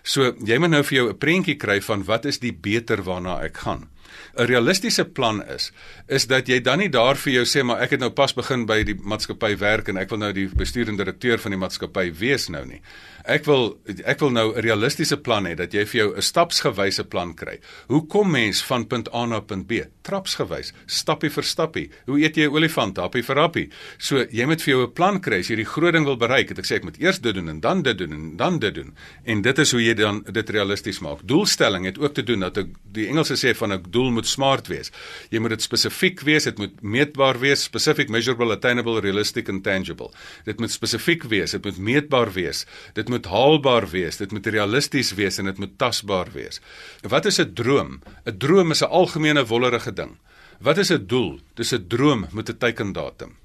So 0.09 0.31
jy 0.47 0.55
moet 0.63 0.71
nou 0.71 0.79
vir 0.87 0.95
jou 0.95 1.09
'n 1.11 1.19
prentjie 1.19 1.57
kry 1.59 1.81
van 1.83 2.05
wat 2.07 2.25
is 2.25 2.39
die 2.39 2.53
beter 2.55 3.03
waarna 3.03 3.43
ek 3.43 3.57
gaan. 3.67 3.89
'n 4.37 4.45
Realistiese 4.45 5.05
plan 5.05 5.43
is 5.47 5.71
is 6.07 6.27
dat 6.27 6.47
jy 6.47 6.59
dan 6.61 6.79
nie 6.79 6.89
daar 6.89 7.15
vir 7.15 7.33
jou 7.33 7.45
sê 7.45 7.63
maar 7.63 7.81
ek 7.81 7.91
het 7.91 7.99
nou 7.99 8.09
pas 8.09 8.33
begin 8.33 8.65
by 8.65 8.83
die 8.83 8.95
maatskappy 8.95 9.57
werk 9.57 9.87
en 9.87 9.97
ek 9.97 10.09
wil 10.09 10.17
nou 10.17 10.31
die 10.33 10.47
bestuurende 10.47 11.03
direkteur 11.03 11.39
van 11.39 11.51
die 11.51 11.59
maatskappy 11.59 12.11
wees 12.19 12.49
nou 12.49 12.65
nie. 12.65 12.81
Ek 13.29 13.45
wil 13.45 13.75
ek 14.05 14.19
wil 14.23 14.31
nou 14.31 14.47
'n 14.55 14.61
realistiese 14.61 15.17
plan 15.17 15.45
hê 15.45 15.55
dat 15.55 15.73
jy 15.73 15.85
vir 15.85 15.99
jou 16.01 16.15
'n 16.15 16.21
stapsgewyse 16.21 17.03
plan 17.03 17.33
kry. 17.33 17.59
Hoe 17.87 18.07
kom 18.07 18.31
mens 18.31 18.61
van 18.63 18.87
punt 18.87 19.13
A 19.13 19.25
na 19.25 19.39
punt 19.39 19.67
B? 19.67 19.85
Trapsgewys, 20.01 20.73
stappie 20.87 21.29
vir 21.29 21.43
stappie. 21.43 21.89
Hoe 22.05 22.19
eet 22.19 22.35
jy 22.35 22.47
'n 22.47 22.53
olifant, 22.53 22.97
happie 22.97 23.23
vir 23.23 23.35
happie? 23.35 23.69
So 23.97 24.25
jy 24.31 24.45
moet 24.45 24.61
vir 24.61 24.73
jou 24.73 24.83
'n 24.87 24.93
plan 24.93 25.19
kry 25.19 25.39
as 25.39 25.49
jy 25.49 25.55
die 25.55 25.65
groot 25.65 25.93
ding 25.93 26.05
wil 26.05 26.17
bereik. 26.17 26.49
Het 26.49 26.59
ek 26.59 26.65
sê 26.65 26.75
ek 26.75 26.83
moet 26.83 26.99
eers 26.99 27.19
dit 27.19 27.35
doen 27.35 27.49
en 27.49 27.59
dan 27.59 27.81
dit 27.81 27.97
doen 27.97 28.11
en 28.13 28.37
dan 28.37 28.59
dit 28.59 28.73
doen. 28.73 28.95
En 29.25 29.41
dit 29.41 29.59
is 29.59 29.71
hoe 29.71 29.81
jy 29.81 29.93
dan 29.93 30.23
dit 30.31 30.49
realisties 30.49 30.99
maak. 30.99 31.19
Doelstelling 31.23 31.85
het 31.85 31.99
ook 31.99 32.13
te 32.13 32.23
doen 32.23 32.39
dat 32.39 32.57
ek 32.57 32.67
die 32.91 33.07
Engelse 33.07 33.35
sê 33.35 33.55
van 33.55 33.73
'n 33.73 33.83
doel 33.99 34.11
moet 34.15 34.29
smart 34.29 34.69
wees. 34.71 34.93
Jy 35.33 35.41
moet 35.43 35.55
dit 35.57 35.65
spesifiek 35.65 36.23
wees, 36.27 36.47
dit 36.47 36.61
moet 36.61 36.79
meetbaar 36.81 37.39
wees, 37.43 37.65
specific, 37.67 38.11
measurable, 38.13 38.55
attainable, 38.55 39.01
realistic 39.03 39.51
and 39.51 39.63
tangible. 39.65 40.13
Dit 40.47 40.61
moet 40.63 40.73
spesifiek 40.73 41.27
wees, 41.31 41.55
dit 41.57 41.67
moet 41.67 41.81
meetbaar 41.89 42.33
wees. 42.35 42.65
Dit 42.97 43.11
moet 43.11 43.27
haalbaar 43.29 43.89
wees, 43.91 44.21
dit 44.21 44.31
moet 44.35 44.47
realisties 44.55 45.13
wees 45.19 45.39
en 45.41 45.51
dit 45.51 45.61
moet 45.61 45.75
tasbaar 45.81 46.31
wees. 46.35 46.61
Wat 47.03 47.25
is 47.25 47.39
'n 47.39 47.53
droom? 47.53 48.01
'n 48.25 48.37
Droom 48.39 48.71
is 48.71 48.83
'n 48.83 48.91
algemene 49.01 49.45
wollerige 49.45 49.93
ding. 49.93 50.17
Wat 50.61 50.77
is 50.77 50.91
'n 50.91 51.05
doel? 51.07 51.39
Dis 51.55 51.73
'n 51.73 51.87
droom 51.87 52.27
met 52.31 52.49
'n 52.49 52.57
teikendatum. 52.57 53.38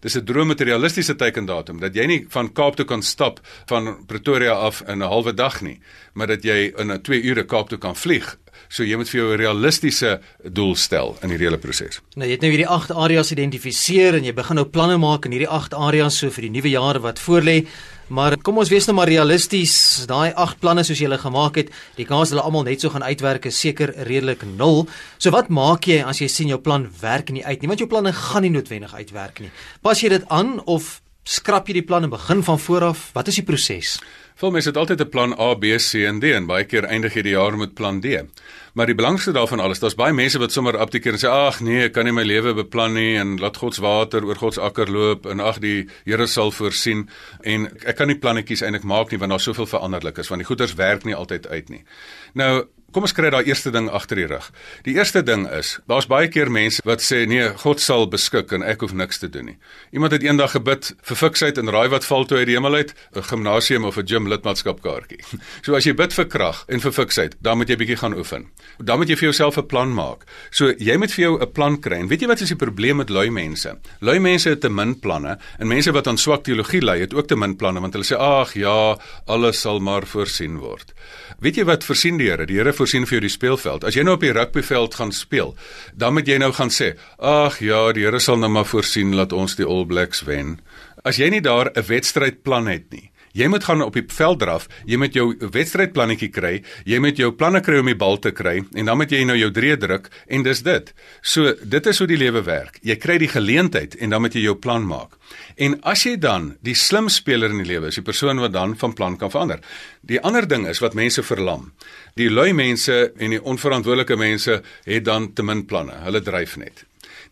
Dis 0.00 0.16
'n 0.16 0.24
droom 0.24 0.48
met 0.48 0.60
'n 0.60 0.64
realistiese 0.64 1.16
teikendatum 1.16 1.80
dat 1.80 1.94
jy 1.94 2.06
nie 2.06 2.26
van 2.28 2.52
Kaap 2.52 2.76
toe 2.76 2.84
kan 2.84 3.02
stap 3.02 3.40
van 3.66 4.06
Pretoria 4.06 4.52
af 4.52 4.82
in 4.88 4.98
'n 4.98 5.08
halwe 5.08 5.34
dag 5.34 5.60
nie, 5.62 5.80
maar 6.14 6.26
dat 6.26 6.42
jy 6.42 6.72
in 6.76 6.92
'n 6.92 7.02
2 7.02 7.22
ure 7.22 7.44
Kaap 7.44 7.68
toe 7.68 7.78
kan 7.78 7.96
vlieg. 7.96 8.38
So 8.68 8.84
jy 8.84 8.96
moet 8.96 9.08
vir 9.08 9.20
jou 9.20 9.32
'n 9.32 9.38
realistiese 9.38 10.20
doel 10.44 10.74
stel 10.76 11.16
in 11.22 11.28
hierdie 11.30 11.46
hele 11.46 11.58
proses. 11.58 12.00
Nou 12.16 12.26
jy 12.26 12.32
het 12.32 12.40
nou 12.40 12.50
hierdie 12.50 12.68
8 12.68 12.90
areas 12.90 13.30
identifiseer 13.30 14.14
en 14.14 14.24
jy 14.24 14.34
begin 14.34 14.56
nou 14.56 14.66
planne 14.66 14.98
maak 14.98 15.24
in 15.24 15.32
hierdie 15.32 15.48
8 15.48 15.74
areas 15.74 16.18
so 16.18 16.30
vir 16.30 16.42
die 16.42 16.50
nuwe 16.50 16.70
jaar 16.70 17.00
wat 17.00 17.18
voorlê. 17.18 17.66
Maar 18.10 18.34
kom 18.42 18.58
ons 18.58 18.70
wees 18.72 18.88
nou 18.88 18.96
maar 18.98 19.06
realisties, 19.06 19.72
daai 20.10 20.32
8 20.34 20.58
planne 20.58 20.82
soos 20.86 20.98
jy 20.98 21.06
hulle 21.06 21.20
gemaak 21.22 21.60
het, 21.60 21.68
die 21.94 22.06
kans 22.08 22.32
hulle 22.34 22.42
almal 22.42 22.64
net 22.66 22.82
so 22.82 22.90
gaan 22.90 23.06
uitwerk 23.06 23.46
is 23.46 23.60
seker 23.62 23.92
redelik 24.08 24.42
nul. 24.48 24.82
So 25.22 25.30
wat 25.30 25.52
maak 25.54 25.86
jy 25.86 26.00
as 26.02 26.18
jy 26.18 26.26
sien 26.26 26.50
jou 26.50 26.58
plan 26.58 26.88
werk 27.00 27.30
nie 27.30 27.44
uit 27.46 27.62
nie? 27.62 27.70
Want 27.70 27.84
jou 27.84 27.88
planne 27.90 28.10
gaan 28.16 28.42
nie 28.42 28.50
noodwendig 28.50 28.96
uitwerk 28.98 29.38
nie. 29.44 29.52
Pas 29.86 30.02
jy 30.02 30.10
dit 30.16 30.26
aan 30.26 30.58
of 30.66 30.98
Skrap 31.30 31.68
jy 31.68 31.76
die 31.76 31.84
plan 31.86 32.02
en 32.02 32.10
begin 32.10 32.40
van 32.42 32.58
voor 32.58 32.84
af? 32.88 33.00
Wat 33.14 33.28
is 33.28 33.36
die 33.38 33.44
proses? 33.46 33.98
Veel 34.40 34.54
mense 34.54 34.68
het 34.68 34.78
altyd 34.80 35.00
'n 35.00 35.08
plan 35.08 35.32
A, 35.38 35.54
B, 35.54 35.64
C 35.76 35.94
en 36.08 36.18
D 36.18 36.24
en 36.24 36.46
baie 36.46 36.64
keer 36.64 36.84
eindig 36.84 37.14
jy 37.14 37.22
die 37.22 37.32
jaar 37.36 37.56
met 37.56 37.74
plan 37.74 38.00
D. 38.00 38.24
Maar 38.72 38.86
die 38.86 38.94
belangrikste 38.94 39.32
daarvan 39.32 39.60
alles, 39.60 39.78
daar's 39.78 39.94
baie 39.94 40.12
mense 40.12 40.38
wat 40.38 40.52
sommer 40.52 40.78
apteker 40.78 41.12
en 41.12 41.18
sê 41.18 41.28
ag 41.28 41.60
nee, 41.60 41.84
ek 41.84 41.92
kan 41.92 42.04
nie 42.04 42.12
my 42.12 42.22
lewe 42.22 42.54
beplan 42.54 42.94
nie 42.94 43.16
en 43.16 43.36
laat 43.36 43.56
God 43.56 43.74
se 43.74 43.82
water 43.82 44.24
oor 44.24 44.36
God 44.36 44.54
se 44.54 44.60
akker 44.60 44.90
loop 44.90 45.26
en 45.26 45.40
ag 45.40 45.58
die 45.58 45.88
Here 46.04 46.26
sal 46.26 46.50
voorsien 46.50 47.08
en 47.40 47.68
ek 47.84 47.96
kan 47.96 48.06
nie 48.06 48.18
plannetjies 48.18 48.62
eintlik 48.62 48.84
maak 48.84 49.10
nie 49.10 49.18
want 49.18 49.30
daar's 49.30 49.42
soveel 49.42 49.66
veranderlik 49.66 50.18
is 50.18 50.28
want 50.28 50.40
die 50.40 50.46
goeders 50.46 50.74
werk 50.74 51.04
nie 51.04 51.14
altyd 51.14 51.46
uit 51.46 51.68
nie. 51.68 51.84
Nou 52.32 52.64
Kom 52.90 53.04
ons 53.06 53.12
kry 53.14 53.28
daai 53.30 53.46
eerste 53.46 53.70
ding 53.70 53.86
agter 53.94 54.18
die 54.18 54.26
rug. 54.26 54.48
Die 54.82 54.96
eerste 54.96 55.20
ding 55.22 55.44
is, 55.54 55.76
daar's 55.86 56.08
baie 56.10 56.26
keer 56.26 56.48
mense 56.50 56.82
wat 56.88 57.04
sê 57.06 57.20
nee, 57.30 57.44
God 57.62 57.78
sal 57.78 58.08
beskik 58.10 58.50
en 58.56 58.64
ek 58.66 58.82
hoef 58.82 58.94
niks 58.98 59.20
te 59.22 59.28
doen 59.30 59.52
nie. 59.52 59.54
Iemand 59.94 60.16
het 60.16 60.24
eendag 60.26 60.56
gebid 60.56 60.88
vir 61.06 61.18
fiksheid 61.20 61.60
en 61.62 61.70
raai 61.70 61.86
wat 61.92 62.08
val 62.08 62.26
toe 62.26 62.40
uit 62.40 62.48
die 62.50 62.56
hemel 62.58 62.80
uit? 62.80 62.90
'n 63.14 63.22
Gimnasium 63.22 63.86
of 63.86 63.96
'n 63.96 64.06
gym 64.06 64.26
lidmaatskapkaartjie. 64.26 65.22
So 65.64 65.76
as 65.76 65.84
jy 65.86 65.94
bid 65.94 66.12
vir 66.12 66.26
krag 66.26 66.64
en 66.68 66.80
vir 66.80 66.92
fiksheid, 66.92 67.36
dan 67.40 67.58
moet 67.58 67.68
jy 67.68 67.76
bietjie 67.76 68.00
gaan 68.02 68.14
oefen. 68.14 68.48
Dan 68.82 68.98
moet 68.98 69.08
jy 69.08 69.16
vir 69.16 69.28
jouself 69.30 69.58
'n 69.58 69.66
plan 69.66 69.94
maak. 69.94 70.26
So 70.50 70.74
jy 70.74 70.96
moet 70.96 71.12
vir 71.12 71.22
jou 71.24 71.38
'n 71.38 71.52
plan 71.52 71.78
kry. 71.80 72.00
En 72.00 72.08
weet 72.08 72.20
jy 72.22 72.26
wat 72.26 72.40
is 72.40 72.48
die 72.48 72.56
probleem 72.56 72.96
met 72.96 73.10
lui 73.10 73.30
mense? 73.30 73.78
Lui 74.00 74.18
mense 74.18 74.48
het 74.48 74.60
te 74.60 74.68
min 74.68 74.98
planne 74.98 75.38
en 75.58 75.68
mense 75.68 75.92
wat 75.92 76.06
aan 76.06 76.18
swak 76.18 76.42
teologie 76.42 76.82
lei, 76.82 77.00
het 77.00 77.14
ook 77.14 77.28
te 77.28 77.36
min 77.36 77.56
planne 77.56 77.80
want 77.80 77.94
hulle 77.94 78.04
sê 78.04 78.18
ag 78.18 78.54
ja, 78.54 78.98
alles 79.26 79.60
sal 79.60 79.78
maar 79.78 80.06
voorsien 80.06 80.58
word. 80.58 80.92
Weet 81.40 81.56
jy 81.56 81.62
wat 81.64 81.86
voorsien 81.88 82.18
die 82.20 82.26
Here? 82.28 82.44
Die 82.44 82.58
Here 82.58 82.72
voorsien 82.76 83.06
vir 83.08 83.16
jou 83.16 83.22
die 83.24 83.32
speelveld. 83.32 83.84
As 83.88 83.96
jy 83.96 84.02
nou 84.04 84.18
op 84.18 84.24
die 84.24 84.32
rugbyveld 84.36 84.96
gaan 84.98 85.12
speel, 85.16 85.54
dan 85.96 86.12
moet 86.12 86.28
jy 86.28 86.36
nou 86.36 86.52
gaan 86.52 86.68
sê, 86.68 86.98
"Ag 87.16 87.60
ja, 87.60 87.92
die 87.92 88.04
Here 88.04 88.20
sal 88.20 88.36
nou 88.36 88.50
maar 88.50 88.66
voorsien 88.66 89.10
dat 89.16 89.32
ons 89.32 89.56
die 89.56 89.64
All 89.64 89.86
Blacks 89.86 90.20
wen." 90.20 90.60
As 91.02 91.16
jy 91.16 91.30
nie 91.30 91.40
daar 91.40 91.72
'n 91.74 91.82
wedstrydplan 91.82 92.66
het 92.68 92.90
nie, 92.90 93.09
Jy 93.32 93.46
moet 93.46 93.62
gaan 93.64 93.82
op 93.84 93.94
die 93.94 94.02
veld 94.10 94.40
draf, 94.42 94.64
jy 94.90 94.96
moet 94.98 95.14
jou 95.14 95.28
wedstrydplannetjie 95.54 96.28
kry, 96.34 96.52
jy 96.88 96.98
moet 96.98 97.18
jou 97.20 97.30
planne 97.38 97.60
kry 97.62 97.78
om 97.78 97.86
die 97.86 97.98
bal 97.98 98.18
te 98.18 98.32
kry 98.34 98.56
en 98.74 98.90
dan 98.90 98.98
moet 98.98 99.12
jy 99.14 99.20
nou 99.26 99.36
jou 99.38 99.52
drie 99.54 99.76
druk 99.78 100.08
en 100.26 100.42
dis 100.42 100.62
dit. 100.66 100.90
So 101.22 101.54
dit 101.62 101.86
is 101.86 102.00
hoe 102.02 102.08
die 102.10 102.18
lewe 102.18 102.42
werk. 102.46 102.80
Jy 102.82 102.96
kry 102.98 103.20
die 103.22 103.30
geleentheid 103.30 103.94
en 104.02 104.10
dan 104.10 104.24
moet 104.24 104.34
jy 104.34 104.42
jou 104.48 104.56
plan 104.58 104.82
maak. 104.86 105.14
En 105.54 105.78
as 105.86 106.02
jy 106.08 106.16
dan 106.18 106.56
die 106.66 106.74
slim 106.74 107.06
speler 107.12 107.54
in 107.54 107.62
die 107.62 107.70
lewe 107.70 107.92
is, 107.92 108.00
die 108.00 108.06
persoon 108.06 108.42
wat 108.42 108.56
dan 108.56 108.74
van 108.82 108.96
plan 108.98 109.18
kan 109.20 109.30
verander. 109.30 109.62
Die 110.02 110.18
ander 110.26 110.48
ding 110.50 110.66
is 110.66 110.82
wat 110.82 110.98
mense 110.98 111.22
verlam. 111.22 111.70
Die 112.18 112.30
lui 112.30 112.50
mense 112.52 113.12
en 113.14 113.36
die 113.36 113.42
onverantwoordelike 113.42 114.18
mense 114.18 114.58
het 114.90 115.06
dan 115.06 115.30
te 115.34 115.46
min 115.46 115.68
planne. 115.70 116.02
Hulle 116.02 116.24
dryf 116.26 116.58
net. 116.58 116.82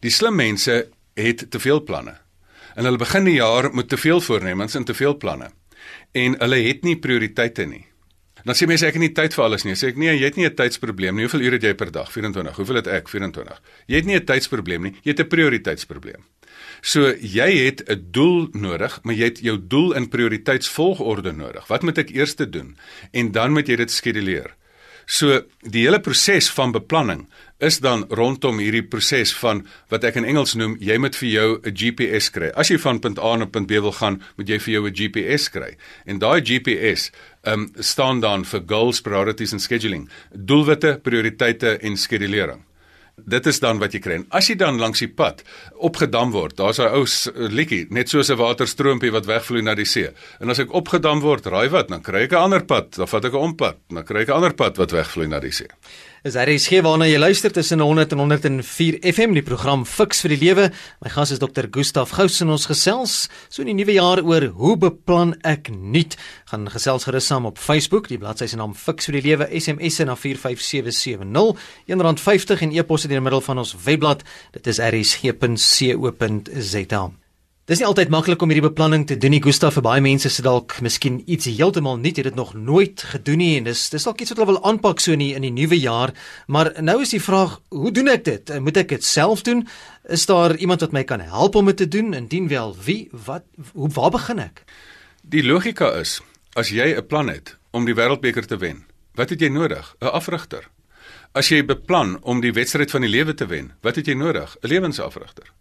Die 0.06 0.14
slim 0.14 0.38
mense 0.38 0.84
het 1.18 1.48
te 1.50 1.58
veel 1.58 1.82
planne. 1.82 2.20
En 2.78 2.86
hulle 2.86 3.00
begin 3.00 3.26
die 3.26 3.40
jaar 3.40 3.72
met 3.74 3.88
te 3.90 3.98
veel 3.98 4.22
voornemens 4.22 4.78
en 4.78 4.86
te 4.86 4.94
veel 4.94 5.18
planne 5.18 5.50
en 6.18 6.38
hulle 6.42 6.58
het 6.66 6.84
nie 6.87 6.96
prioriteite 7.00 7.66
nie. 7.68 7.84
Dan 8.46 8.56
sê 8.56 8.68
mense 8.70 8.87
ek 8.87 8.96
het 8.96 9.02
nie 9.02 9.14
tyd 9.14 9.34
vir 9.34 9.44
alles 9.44 9.64
nie. 9.66 9.75
Sê 9.76 9.90
ek 9.92 9.98
nee, 10.00 10.14
jy 10.14 10.25
het 10.30 10.37
nie 10.38 10.46
'n 10.46 10.54
tydsprobleem 10.54 11.16
nie. 11.16 11.26
Hoeveel 11.26 11.46
ure 11.46 11.56
het 11.58 11.62
jy 11.62 11.75
per 11.75 11.90
dag? 11.90 12.10
24. 12.12 12.56
Hoeveel 12.56 12.76
het 12.76 12.87
ek? 12.87 13.08
24. 13.08 13.60
Jy 13.87 13.96
het 13.96 14.06
nie 14.06 14.16
'n 14.16 14.25
tydsprobleem 14.25 14.82
nie. 14.82 14.94
Jy 15.02 15.10
het 15.10 15.20
'n 15.20 15.28
prioriteitsprobleem. 15.28 16.22
So 16.80 17.12
jy 17.20 17.66
het 17.66 17.82
'n 17.88 18.08
doel 18.10 18.48
nodig, 18.52 19.00
maar 19.02 19.14
jy 19.14 19.25
het 19.25 19.40
jou 19.40 19.58
doel 19.58 19.94
in 19.94 20.08
prioriteitsvolgorde 20.08 21.32
nodig. 21.32 21.66
Wat 21.66 21.82
moet 21.82 21.98
ek 21.98 22.10
eers 22.10 22.37
doen? 22.37 22.76
En 23.12 23.32
dan 23.32 23.52
moet 23.52 23.66
jy 23.66 23.76
dit 23.76 23.90
skeduleer. 23.90 24.54
So 25.06 25.42
die 25.60 25.87
hele 25.87 26.00
proses 26.00 26.50
van 26.50 26.72
beplanning 26.72 27.28
is 27.58 27.80
dan 27.82 28.04
rondom 28.14 28.60
hierdie 28.62 28.84
proses 28.86 29.32
van 29.40 29.64
wat 29.90 30.04
ek 30.06 30.20
in 30.20 30.26
Engels 30.28 30.54
noem 30.58 30.76
jy 30.80 30.98
moet 30.98 31.16
vir 31.18 31.28
jou 31.28 31.48
'n 31.58 31.74
GPS 31.74 32.30
kry. 32.30 32.50
As 32.54 32.70
jy 32.70 32.78
van 32.78 33.00
punt 33.00 33.18
A 33.18 33.36
na 33.36 33.46
punt 33.46 33.66
B 33.66 33.80
wil 33.82 33.92
gaan, 33.92 34.22
moet 34.36 34.48
jy 34.48 34.58
vir 34.58 34.72
jou 34.74 34.86
'n 34.86 34.94
GPS 34.94 35.50
kry. 35.50 35.76
En 36.06 36.18
daai 36.18 36.40
GPS 36.40 37.10
ehm 37.42 37.60
um, 37.60 37.72
staan 37.78 38.20
dan 38.20 38.44
vir 38.44 38.62
goals, 38.66 39.00
priorities 39.00 39.52
and 39.52 39.62
scheduling. 39.62 40.08
Doelwitte, 40.32 41.00
prioriteite 41.02 41.78
en 41.78 41.96
skedulering. 41.96 42.62
Dit 43.26 43.46
is 43.46 43.58
dan 43.60 43.78
wat 43.78 43.92
jy 43.92 44.00
kry. 44.00 44.18
As 44.30 44.48
jy 44.48 44.54
dan 44.54 44.78
langs 44.78 45.00
die 45.02 45.08
pad 45.08 45.42
opgedam 45.74 46.30
word, 46.30 46.56
daar's 46.56 46.78
'n 46.78 46.94
ou 46.94 47.04
liedjie, 47.48 47.86
net 47.90 48.08
soos 48.08 48.30
'n 48.30 48.36
waterstroompie 48.36 49.10
wat 49.10 49.26
wegvloei 49.26 49.62
na 49.62 49.74
die 49.74 49.84
see. 49.84 50.08
En 50.40 50.50
as 50.50 50.58
ek 50.58 50.72
opgedam 50.72 51.20
word, 51.20 51.46
raai 51.46 51.68
wat, 51.68 51.88
dan 51.88 52.02
kry 52.02 52.22
ek 52.22 52.32
'n 52.32 52.36
ander 52.36 52.64
pad, 52.64 52.96
dan 52.96 53.06
vat 53.06 53.24
ek 53.24 53.32
'n 53.32 53.36
ompad, 53.36 53.76
dan 53.88 54.04
kry 54.04 54.20
ek 54.20 54.28
'n 54.28 54.32
ander 54.32 54.54
pad 54.54 54.76
wat 54.76 54.92
wegvloei 54.92 55.26
na 55.26 55.40
die 55.40 55.52
see. 55.52 55.66
Is 56.26 56.34
gee 56.66 56.82
waarna 56.82 57.06
jy 57.06 57.18
luister 57.18 57.52
tussen 57.54 57.78
100 57.78 58.12
en 58.12 58.18
104 58.18 58.98
FM 59.06 59.34
die 59.37 59.42
program 59.46 59.84
Fix 59.87 60.20
vir 60.25 60.28
die 60.34 60.40
Lewe. 60.40 60.72
My 60.98 61.10
gas 61.14 61.30
is 61.30 61.38
Dr. 61.38 61.68
Gustaf 61.70 62.10
Gous 62.10 62.40
en 62.42 62.50
ons 62.50 62.66
gesels 62.66 63.28
so 63.46 63.62
in 63.62 63.70
die 63.70 63.78
nuwe 63.78 63.92
jaar 63.94 64.18
oor 64.26 64.42
hoe 64.58 64.76
beplan 64.82 65.37
ek 65.46 65.70
nuut. 65.70 66.16
Gaan 66.50 66.66
gesels 66.75 67.04
gerus 67.06 67.30
saam 67.30 67.46
op 67.46 67.58
Facebook, 67.62 68.08
die 68.10 68.18
bladsy 68.18 68.46
se 68.50 68.58
naam 68.58 68.75
Fix 68.75 69.06
vir 69.06 69.14
die 69.20 69.26
Lewe, 69.28 69.46
SMS 69.60 70.02
na 70.02 70.18
45770, 70.18 71.54
R1.50 71.87 72.66
en 72.66 72.75
e-pos 72.75 73.06
deur 73.06 73.22
middel 73.22 73.46
van 73.46 73.62
ons 73.62 73.78
webblad. 73.87 74.26
Dit 74.58 74.66
is 74.75 74.82
rsg.co.za. 74.82 76.02
Dis 77.68 77.82
nie 77.82 77.84
altyd 77.84 78.08
maklik 78.08 78.40
om 78.40 78.48
hierdie 78.48 78.64
beplanning 78.64 79.02
te 79.04 79.18
doen 79.20 79.34
nie. 79.34 79.42
Gustaf 79.44 79.75
vir 79.76 79.84
baie 79.84 80.00
mense 80.00 80.30
se 80.32 80.40
dalk 80.40 80.78
miskien 80.80 81.18
iets 81.28 81.50
heeltemal 81.52 81.98
nuut, 82.00 82.16
het 82.16 82.25
dit 82.30 82.38
nog 82.38 82.54
nooit 82.56 83.02
gedoen 83.10 83.42
nie 83.42 83.50
en 83.58 83.66
dis 83.68 83.82
dis 83.92 84.06
dalk 84.08 84.22
iets 84.25 84.32
wat 84.32 84.40
hulle 84.40 84.54
wil 84.54 84.60
aanpak 84.70 85.04
so 85.04 85.12
in 85.12 85.20
die 85.20 85.34
in 85.37 85.44
die 85.44 85.52
nuwe 85.52 85.76
jaar. 85.76 86.14
Maar 86.48 86.70
nou 86.80 87.02
is 87.04 87.12
die 87.12 87.20
vraag, 87.20 87.58
hoe 87.68 87.92
doen 87.92 88.08
ek 88.08 88.25
dit? 88.25 88.54
Moet 88.64 88.80
ek 88.80 88.94
dit 88.94 89.04
self 89.04 89.44
doen? 89.44 89.66
Is 90.08 90.25
daar 90.32 90.56
iemand 90.56 90.87
wat 90.87 90.96
my 90.96 91.04
kan 91.04 91.20
help 91.20 91.60
om 91.60 91.68
dit 91.68 91.76
te 91.82 91.90
doen? 91.98 92.16
Indien 92.16 92.48
wel, 92.48 92.72
wie? 92.87 93.10
Wat 93.12 93.44
hoe 93.75 93.92
waar 94.00 94.16
begin 94.16 94.40
ek? 94.48 94.64
Die 95.20 95.44
logika 95.44 95.92
is, 96.00 96.22
as 96.56 96.72
jy 96.72 96.96
'n 96.96 97.06
plan 97.06 97.28
het 97.28 97.58
om 97.76 97.84
die 97.84 97.94
wêreldbeker 97.94 98.48
te 98.48 98.56
wen, 98.56 98.87
wat 99.12 99.28
het 99.28 99.44
jy 99.44 99.52
nodig? 99.52 99.94
'n 100.00 100.08
Afrigter. 100.08 100.70
As 101.34 101.52
jy 101.52 101.60
beplan 101.60 102.16
om 102.22 102.40
die 102.40 102.52
wedstryd 102.52 102.90
van 102.90 103.04
die 103.04 103.12
lewe 103.12 103.34
te 103.34 103.46
wen, 103.46 103.72
wat 103.82 103.96
het 103.96 104.06
jy 104.06 104.14
nodig? 104.14 104.56
'n 104.56 104.68
Lewensafrigter. 104.68 105.52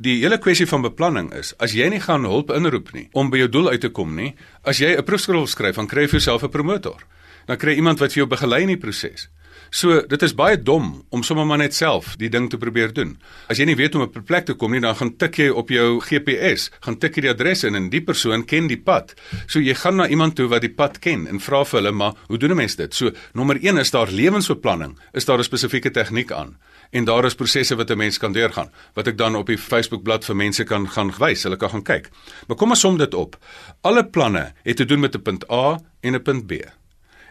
Die 0.00 0.22
hele 0.22 0.38
kwessie 0.40 0.64
van 0.64 0.80
beplanning 0.80 1.26
is, 1.36 1.50
as 1.60 1.74
jy 1.76 1.90
nie 1.92 1.98
gaan 2.00 2.22
hulp 2.24 2.48
inroep 2.56 2.88
nie 2.96 3.10
om 3.12 3.28
by 3.28 3.42
jou 3.42 3.48
doel 3.52 3.66
uit 3.74 3.82
te 3.84 3.90
kom 3.92 4.14
nie, 4.16 4.30
as 4.64 4.80
jy 4.80 4.96
'n 4.96 5.04
proefskrif 5.04 5.50
skryf, 5.52 5.76
dan 5.76 5.86
kry 5.86 6.02
jy 6.02 6.08
vir 6.08 6.20
jouself 6.20 6.42
'n 6.42 6.48
promotor. 6.48 7.04
Dan 7.46 7.58
kry 7.58 7.76
iemand 7.76 8.00
wat 8.00 8.12
vir 8.12 8.24
jou 8.24 8.26
begelei 8.26 8.62
in 8.62 8.68
die 8.68 8.80
proses. 8.80 9.28
So, 9.70 10.00
dit 10.00 10.22
is 10.22 10.34
baie 10.34 10.56
dom 10.56 11.04
om 11.10 11.22
sommer 11.22 11.44
maar 11.44 11.58
net 11.58 11.74
self 11.74 12.16
die 12.16 12.28
ding 12.28 12.48
te 12.50 12.56
probeer 12.56 12.92
doen. 12.92 13.18
As 13.48 13.58
jy 13.58 13.66
nie 13.66 13.76
weet 13.76 13.92
hoe 13.92 14.02
om 14.02 14.08
op 14.08 14.16
'n 14.16 14.24
plek 14.24 14.46
te 14.46 14.54
kom 14.54 14.72
nie, 14.72 14.80
dan 14.80 14.96
gaan 14.96 15.16
tik 15.16 15.36
jy 15.36 15.48
op 15.48 15.68
jou 15.68 16.00
GPS, 16.00 16.70
gaan 16.80 16.98
tik 16.98 17.16
jy 17.16 17.20
die 17.20 17.30
adres 17.30 17.64
in 17.64 17.74
en 17.74 17.90
die 17.90 18.00
persoon 18.00 18.44
ken 18.44 18.68
die 18.68 18.80
pad. 18.80 19.14
So 19.46 19.60
jy 19.60 19.74
gaan 19.74 19.96
na 19.96 20.08
iemand 20.08 20.34
toe 20.36 20.48
wat 20.48 20.62
die 20.62 20.74
pad 20.74 20.98
ken 20.98 21.26
en 21.26 21.40
vra 21.40 21.64
vir 21.64 21.80
hulle, 21.80 21.92
"Maar 21.92 22.14
hoe 22.28 22.38
doen 22.38 22.50
'n 22.50 22.56
mens 22.56 22.76
dit?" 22.76 22.94
So, 22.94 23.10
nommer 23.34 23.58
1 23.62 23.78
is 23.78 23.90
daar 23.90 24.10
lewensbeplanning. 24.10 24.98
Is 25.12 25.24
daar 25.24 25.38
'n 25.38 25.44
spesifieke 25.44 25.90
tegniek 25.90 26.32
aan? 26.32 26.56
En 26.90 27.04
daar 27.04 27.24
is 27.24 27.34
prosesse 27.34 27.76
wat 27.76 27.90
'n 27.90 27.96
mens 27.96 28.18
kan 28.18 28.32
deurgaan 28.32 28.70
wat 28.94 29.06
ek 29.06 29.18
dan 29.18 29.36
op 29.36 29.46
die 29.46 29.58
Facebook 29.58 30.02
bladsy 30.02 30.26
vir 30.26 30.36
mense 30.36 30.64
kan 30.64 30.88
gaan 30.88 31.12
wys, 31.18 31.42
hulle 31.42 31.56
kan 31.56 31.70
gaan 31.70 31.82
kyk. 31.82 32.10
Maar 32.46 32.56
kom 32.56 32.70
ons 32.70 32.80
som 32.80 32.96
dit 32.96 33.14
op. 33.14 33.36
Alle 33.80 34.04
planne 34.04 34.52
het 34.62 34.76
te 34.76 34.84
doen 34.84 35.00
met 35.00 35.14
'n 35.14 35.22
punt 35.22 35.50
A 35.50 35.80
en 36.00 36.14
'n 36.14 36.22
punt 36.22 36.46
B. 36.46 36.52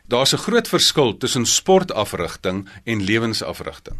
Daar's 0.07 0.33
'n 0.33 0.37
groot 0.37 0.67
verskil 0.67 1.17
tussen 1.17 1.45
sportafrigting 1.45 2.69
en 2.83 3.03
lewensafrigting. 3.03 3.97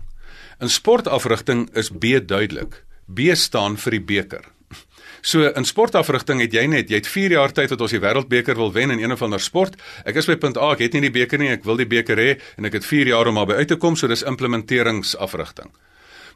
In 0.60 0.70
sportafrigting 0.70 1.70
is 1.76 1.90
B 1.90 2.20
duidelik. 2.26 2.84
B 3.14 3.20
staan 3.34 3.78
vir 3.78 3.92
die 3.92 4.02
beker. 4.02 4.59
So 5.22 5.50
in 5.50 5.66
sportafrigting 5.66 6.42
het 6.42 6.54
jy 6.54 6.66
net, 6.68 6.90
jy 6.90 7.02
het 7.02 7.08
4 7.08 7.32
jaar 7.32 7.52
tyd 7.52 7.74
wat 7.74 7.82
ons 7.82 7.92
die 7.92 8.02
wêreldbeker 8.02 8.56
wil 8.56 8.72
wen 8.74 8.92
in 8.92 9.04
een 9.04 9.12
of 9.12 9.22
ander 9.26 9.42
sport. 9.42 9.76
Ek 10.06 10.16
is 10.16 10.30
by 10.30 10.38
punt 10.40 10.58
A, 10.58 10.72
ek 10.74 10.86
het 10.88 10.94
nie 10.94 11.08
die 11.08 11.16
beker 11.20 11.40
nie, 11.40 11.52
ek 11.52 11.66
wil 11.68 11.80
die 11.80 11.90
beker 11.90 12.18
hê 12.18 12.38
en 12.58 12.66
ek 12.70 12.80
het 12.80 12.88
4 12.88 13.12
jaar 13.12 13.28
om 13.28 13.36
daarby 13.36 13.60
uit 13.60 13.68
te 13.74 13.80
kom, 13.80 13.96
so 13.96 14.08
dis 14.08 14.24
implementeringsafrigting. 14.24 15.72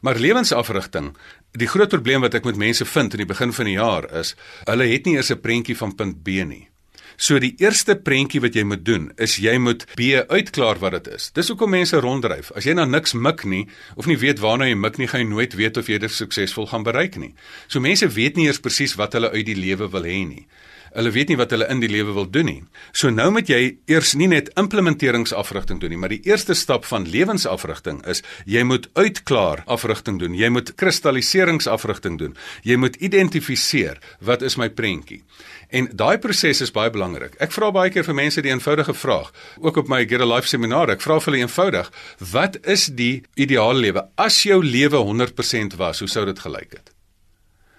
Maar 0.04 0.20
lewensafrigting, 0.20 1.14
die 1.56 1.70
groot 1.70 1.88
probleem 1.88 2.20
wat 2.26 2.34
ek 2.36 2.44
met 2.44 2.60
mense 2.60 2.84
vind 2.84 3.14
in 3.16 3.24
die 3.24 3.30
begin 3.30 3.54
van 3.56 3.70
die 3.70 3.78
jaar 3.78 4.04
is, 4.20 4.34
hulle 4.68 4.88
het 4.90 5.06
nie 5.06 5.16
eers 5.16 5.30
'n 5.32 5.40
prentjie 5.40 5.76
van 5.76 5.94
punt 5.96 6.22
B 6.22 6.44
nie. 6.44 6.68
So 7.16 7.38
die 7.38 7.54
eerste 7.62 7.94
prentjie 7.96 8.40
wat 8.42 8.56
jy 8.58 8.64
moet 8.66 8.84
doen 8.86 9.10
is 9.22 9.36
jy 9.38 9.54
moet 9.62 9.86
B 9.94 10.18
uitklaar 10.28 10.80
wat 10.82 10.96
dit 10.98 11.12
is. 11.14 11.30
Dis 11.36 11.50
hoekom 11.52 11.70
mense 11.74 12.00
ronddryf. 12.02 12.50
As 12.58 12.66
jy 12.66 12.74
na 12.74 12.86
niks 12.88 13.14
mik 13.14 13.44
nie 13.46 13.64
of 13.94 14.08
nie 14.10 14.18
weet 14.18 14.42
waarna 14.42 14.68
jy 14.68 14.78
mik 14.78 14.98
nie, 14.98 15.08
gaan 15.10 15.24
jy 15.24 15.30
nooit 15.30 15.54
weet 15.58 15.78
of 15.78 15.90
jy 15.90 16.00
dit 16.02 16.12
suksesvol 16.12 16.68
gaan 16.72 16.86
bereik 16.86 17.18
nie. 17.20 17.34
So 17.68 17.80
mense 17.80 18.08
weet 18.10 18.36
nie 18.36 18.48
eers 18.48 18.62
presies 18.62 18.96
wat 18.98 19.14
hulle 19.14 19.30
uit 19.30 19.46
die 19.46 19.58
lewe 19.58 19.90
wil 19.92 20.08
hê 20.08 20.22
nie. 20.26 20.46
Hulle 20.94 21.10
weet 21.10 21.32
nie 21.32 21.38
wat 21.38 21.50
hulle 21.50 21.66
in 21.72 21.80
die 21.82 21.90
lewe 21.90 22.12
wil 22.14 22.28
doen 22.30 22.46
nie. 22.46 22.60
So 22.94 23.10
nou 23.10 23.26
moet 23.34 23.48
jy 23.50 23.76
eers 23.90 24.12
nie 24.18 24.28
net 24.30 24.52
implementeringsafrigting 24.60 25.80
doen 25.82 25.90
nie, 25.90 25.98
maar 25.98 26.14
die 26.14 26.22
eerste 26.28 26.54
stap 26.54 26.86
van 26.86 27.08
lewensafrigting 27.10 27.98
is 28.10 28.22
jy 28.46 28.62
moet 28.62 28.86
uitklaar 28.94 29.64
afrigting 29.66 30.20
doen. 30.22 30.36
Jy 30.38 30.52
moet 30.54 30.70
kristalliseringsafrigting 30.78 32.20
doen. 32.22 32.38
Jy 32.62 32.78
moet 32.78 33.00
identifiseer 33.02 33.98
wat 34.22 34.46
is 34.46 34.58
my 34.60 34.70
prentjie. 34.70 35.24
En 35.74 35.90
daai 35.90 36.18
proses 36.22 36.62
is 36.62 36.74
baie 36.74 36.92
belangrik. 36.94 37.34
Ek 37.42 37.50
vra 37.54 37.72
baie 37.74 37.90
keer 37.90 38.06
vir 38.06 38.20
mense 38.20 38.44
die 38.44 38.54
eenvoudige 38.54 38.94
vraag, 38.94 39.32
ook 39.58 39.82
op 39.82 39.90
my 39.90 40.04
Get 40.06 40.22
a 40.22 40.28
Life 40.28 40.46
seminar. 40.46 40.94
Ek 40.94 41.02
vra 41.02 41.18
vir 41.18 41.32
hulle 41.32 41.42
eenvoudig: 41.42 41.90
Wat 42.30 42.60
is 42.62 42.86
die 42.94 43.24
ideale 43.34 43.82
lewe? 43.88 44.08
As 44.14 44.44
jou 44.46 44.62
lewe 44.62 45.02
100% 45.02 45.80
was, 45.80 46.04
hoe 46.04 46.10
sou 46.10 46.26
dit 46.30 46.38
gelyk 46.38 46.78
het? 46.78 46.93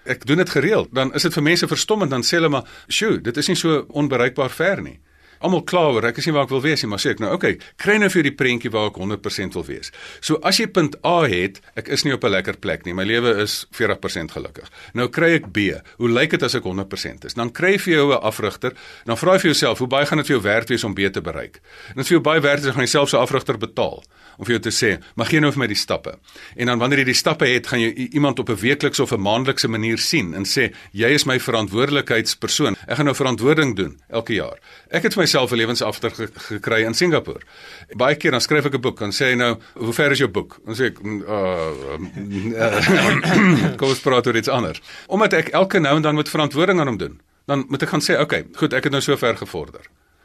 Ek 0.06 0.26
doen 0.26 0.36
dit 0.42 0.50
gereeld, 0.50 0.88
dan 0.94 1.14
is 1.14 1.22
dit 1.22 1.34
vir 1.34 1.42
mense 1.42 1.68
verstommend 1.68 2.10
dan 2.10 2.22
sê 2.22 2.38
hulle 2.38 2.48
maar, 2.48 2.64
"Sjoe, 2.88 3.20
dit 3.20 3.36
is 3.36 3.48
nie 3.48 3.56
so 3.56 3.86
onbereikbaar 3.88 4.50
ver 4.50 4.82
nie." 4.82 4.98
Almal 5.40 5.62
klaar 5.64 5.94
oor 5.96 6.04
ek 6.04 6.18
is 6.18 6.26
nie 6.26 6.34
waar 6.34 6.44
ek 6.44 6.54
wil 6.54 6.62
wees 6.64 6.82
nie 6.82 6.90
maar 6.90 7.02
sê 7.02 7.10
ek 7.14 7.20
nou 7.20 7.32
okay 7.34 7.58
kry 7.76 7.98
nou 7.98 8.08
vir 8.12 8.22
die 8.22 8.34
prentjie 8.34 8.70
waar 8.70 8.90
ek 8.90 9.00
100% 9.00 9.56
wil 9.58 9.64
wees. 9.66 9.92
So 10.20 10.40
as 10.42 10.60
jy 10.60 10.66
punt 10.66 10.96
A 11.04 11.26
het 11.26 11.60
ek 11.76 11.88
is 11.88 12.04
nie 12.04 12.14
op 12.14 12.24
'n 12.24 12.30
lekker 12.30 12.56
plek 12.58 12.86
nie 12.86 12.94
my 12.94 13.04
lewe 13.04 13.42
is 13.42 13.66
40% 13.72 14.32
gelukkig. 14.32 14.70
Nou 14.94 15.08
kry 15.08 15.34
ek 15.36 15.52
B 15.52 15.76
hoe 15.98 16.08
lyk 16.08 16.30
dit 16.30 16.42
as 16.42 16.54
ek 16.54 16.64
100% 16.64 17.24
is? 17.24 17.34
Dan 17.34 17.50
kry 17.50 17.76
jy 17.76 17.78
vir 17.78 17.92
jou 17.94 18.12
'n 18.12 18.22
afrigter 18.22 18.72
dan 19.04 19.16
vra 19.16 19.32
jy 19.34 19.38
vir 19.38 19.50
jouself 19.52 19.78
hoe 19.78 19.88
baie 19.88 20.06
gaan 20.06 20.18
dit 20.18 20.26
vir 20.26 20.36
jou 20.36 20.42
werd 20.42 20.68
wees 20.68 20.84
om 20.84 20.94
B 20.94 21.08
te 21.12 21.20
bereik? 21.20 21.60
En 21.90 21.96
dit 21.96 22.06
vir 22.06 22.16
jou 22.16 22.20
baie 22.20 22.40
werd 22.40 22.64
is 22.64 22.72
gaan 22.72 22.84
jy 22.84 22.86
self 22.86 23.08
so 23.08 23.18
'n 23.18 23.22
afrigter 23.22 23.58
betaal 23.58 24.02
om 24.38 24.44
vir 24.44 24.58
jou 24.58 24.70
te 24.70 24.70
sê 24.70 25.00
mag 25.16 25.28
gee 25.28 25.40
nou 25.40 25.50
vir 25.50 25.58
my 25.58 25.66
die 25.66 25.74
stappe? 25.74 26.18
En 26.56 26.66
dan 26.66 26.78
wanneer 26.78 26.98
jy 26.98 27.04
die 27.04 27.14
stappe 27.14 27.46
het 27.46 27.66
gaan 27.66 27.80
jy 27.80 28.08
iemand 28.12 28.38
op 28.38 28.48
'n 28.48 28.56
weeklikse 28.56 29.02
of 29.02 29.12
'n 29.12 29.20
maandelikse 29.20 29.68
manier 29.68 29.98
sien 29.98 30.34
en 30.34 30.44
sê 30.44 30.72
jy 30.92 31.08
is 31.08 31.24
my 31.24 31.38
verantwoordelikheidspersoon. 31.38 32.76
Ek 32.86 32.96
gaan 32.96 33.04
nou 33.04 33.14
verantwoording 33.14 33.76
doen 33.76 34.00
elke 34.08 34.34
jaar. 34.34 34.58
Ek 34.90 35.02
het 35.02 35.16
my 35.16 35.25
myself 35.26 35.50
'n 35.50 35.56
lewensafter 35.56 36.10
ge 36.10 36.28
gekry 36.34 36.84
in 36.84 36.94
Singapore. 36.94 37.40
Baie 37.96 38.16
keer 38.16 38.30
dan 38.30 38.40
skryf 38.40 38.64
ek 38.64 38.74
'n 38.74 38.80
boek 38.80 39.00
en 39.00 39.12
sê 39.12 39.36
nou, 39.36 39.58
"Hoe 39.74 39.92
ver 39.92 40.10
is 40.10 40.18
jou 40.18 40.30
boek?" 40.30 40.58
Dan 40.64 40.74
sê 40.74 40.84
ek, 40.84 40.98
"Uh, 41.02 41.70
uh 42.54 43.76
kom 43.78 43.88
ons 43.88 44.00
praat 44.00 44.26
oor 44.26 44.36
iets 44.36 44.48
anders." 44.48 44.80
Omdat 45.06 45.32
ek 45.32 45.48
elke 45.48 45.78
nou 45.78 45.96
en 45.96 46.02
dan 46.02 46.14
moet 46.14 46.28
verantwoording 46.28 46.80
aan 46.80 46.86
hom 46.86 46.96
doen. 46.96 47.20
Dan 47.46 47.64
moet 47.68 47.82
ek 47.82 47.88
gaan 47.88 48.00
sê, 48.00 48.12
"Oké, 48.12 48.22
okay, 48.22 48.46
goed, 48.52 48.72
ek 48.72 48.84
het 48.84 48.92
nou 48.92 49.02
so 49.02 49.16
ver 49.16 49.36
gevorder." 49.36 49.80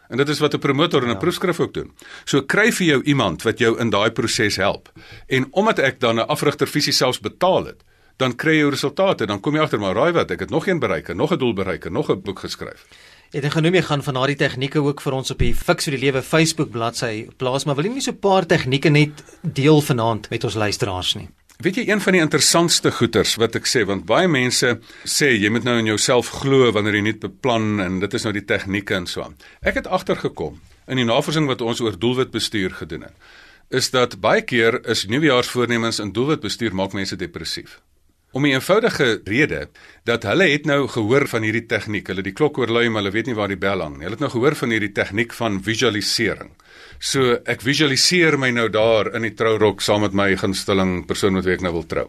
En 0.10 0.18
dit 0.18 0.30
is 0.30 0.40
wat 0.40 0.54
'n 0.54 0.60
promotor 0.60 1.02
in 1.02 1.08
'n 1.08 1.12
ja. 1.12 1.18
proefskrif 1.18 1.60
ook 1.60 1.74
doen. 1.74 1.92
So 2.26 2.42
kry 2.42 2.72
vir 2.72 2.86
jou 2.86 3.04
iemand 3.04 3.44
wat 3.44 3.58
jou 3.58 3.80
in 3.80 3.90
daai 3.90 4.12
proses 4.12 4.56
help. 4.56 4.92
En 5.28 5.48
omdat 5.52 5.80
ek 5.80 6.00
dan 6.00 6.16
'n 6.16 6.28
afrigter 6.28 6.68
fisies 6.68 6.98
selfs 6.98 7.20
betaal 7.20 7.66
het, 7.66 7.84
dan 8.18 8.36
kry 8.36 8.60
jy 8.60 8.70
resultate. 8.70 9.26
Dan 9.26 9.40
kom 9.40 9.56
jy 9.56 9.62
agter 9.62 9.80
maar 9.80 9.96
raai 9.96 10.12
wat, 10.12 10.32
ek 10.32 10.40
het 10.40 10.50
nog 10.50 10.68
een 10.68 10.80
bereik, 10.80 11.14
nog 11.14 11.32
'n 11.32 11.38
doel 11.38 11.54
bereik, 11.54 11.90
nog 11.90 12.10
'n 12.10 12.22
boek 12.22 12.40
geskryf. 12.40 12.86
Het 13.32 13.46
ek 13.48 13.54
genoem 13.56 13.78
jy 13.78 13.82
gaan 13.88 14.02
van 14.04 14.18
daardie 14.18 14.36
tegnieke 14.36 14.82
ook 14.84 15.00
vir 15.00 15.16
ons 15.16 15.32
op 15.32 15.40
die 15.40 15.54
Fix 15.56 15.86
vir 15.88 15.94
die 15.96 16.02
Lewe 16.02 16.20
Facebook 16.20 16.68
bladsy 16.74 17.30
plaas, 17.40 17.64
maar 17.64 17.78
wil 17.78 17.86
jy 17.88 17.92
nie 17.94 18.02
so 18.04 18.12
'n 18.12 18.20
paar 18.20 18.46
tegnieke 18.46 18.90
net 18.92 19.24
deel 19.42 19.80
vanaand 19.80 20.30
met 20.30 20.44
ons 20.44 20.56
luisteraars 20.56 21.16
nie? 21.16 21.30
Weet 21.64 21.76
jy 21.76 21.88
een 21.88 22.02
van 22.02 22.14
die 22.14 22.22
interessantste 22.22 22.92
goeters 22.92 23.38
wat 23.38 23.56
ek 23.56 23.66
sê 23.66 23.86
want 23.86 24.06
baie 24.06 24.28
mense 24.28 24.80
sê 25.06 25.32
jy 25.40 25.50
moet 25.50 25.64
nou 25.64 25.78
in 25.80 25.86
jouself 25.86 26.28
glo 26.28 26.72
wanneer 26.72 26.96
jy 26.96 27.02
nie 27.02 27.14
beplan 27.14 27.80
en 27.80 28.00
dit 28.00 28.14
is 28.14 28.24
nou 28.24 28.34
die 28.34 28.46
tegnieke 28.46 28.96
en 28.96 29.08
so 29.08 29.22
aan. 29.22 29.38
Ek 29.62 29.76
het 29.76 29.88
agtergekom 29.88 30.60
in 30.88 30.98
die 30.98 31.06
navorsing 31.06 31.48
wat 31.48 31.62
ons 31.62 31.80
oor 31.80 31.98
doelwitbestuur 31.98 32.72
gedoen 32.72 33.02
het 33.02 33.16
is 33.70 33.90
dat 33.92 34.20
baie 34.20 34.42
keer 34.42 34.86
is 34.86 35.06
nuwejaarsvoornemens 35.08 36.00
in 36.00 36.12
doelwitbestuur 36.12 36.76
maak 36.76 36.92
mense 36.92 37.16
depressief. 37.16 37.80
Om 38.32 38.46
'n 38.46 38.54
eenvoudige 38.56 39.22
rede 39.24 39.70
dat 40.04 40.24
hulle 40.24 40.48
het 40.48 40.66
nou 40.66 40.88
gehoor 40.88 41.28
van 41.28 41.42
hierdie 41.42 41.66
tegniek. 41.66 42.08
Hulle 42.08 42.22
die 42.22 42.32
klok 42.32 42.58
oorlui, 42.58 42.90
maar 42.90 43.02
hulle 43.02 43.12
weet 43.12 43.26
nie 43.26 43.36
waar 43.36 43.48
die 43.48 43.58
bel 43.58 43.82
hang 43.82 43.98
nie. 43.98 44.04
Hulle 44.04 44.16
het 44.16 44.24
nou 44.24 44.30
gehoor 44.32 44.56
van 44.56 44.70
hierdie 44.70 44.92
tegniek 44.92 45.34
van 45.34 45.64
visualisering. 45.64 46.52
So 47.00 47.34
ek 47.46 47.62
visualiseer 47.62 48.38
my 48.40 48.50
nou 48.52 48.70
daar 48.70 49.16
in 49.16 49.22
die 49.22 49.34
trourok 49.34 49.82
saam 49.82 50.02
met 50.02 50.14
my 50.14 50.36
gunsteling 50.36 51.06
persoon 51.06 51.34
met 51.34 51.46
wie 51.46 51.54
ek 51.54 51.62
nou 51.62 51.74
wil 51.74 51.86
trou. 51.86 52.08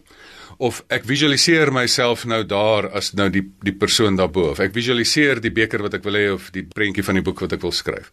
Of 0.59 0.85
ek 0.89 1.05
visualiseer 1.05 1.73
myself 1.73 2.25
nou 2.25 2.45
daar 2.47 2.91
as 2.95 3.13
nou 3.19 3.29
die 3.29 3.43
die 3.63 3.75
persoon 3.75 4.17
daarbo. 4.17 4.51
Of 4.51 4.61
ek 4.61 4.73
visualiseer 4.73 5.41
die 5.41 5.51
beker 5.51 5.83
wat 5.83 5.95
ek 5.95 6.05
wil 6.05 6.15
hê 6.15 6.29
of 6.33 6.51
die 6.53 6.63
prentjie 6.63 7.03
van 7.03 7.15
die 7.15 7.23
boek 7.23 7.41
wat 7.41 7.53
ek 7.53 7.63
wil 7.63 7.73
skryf. 7.73 8.13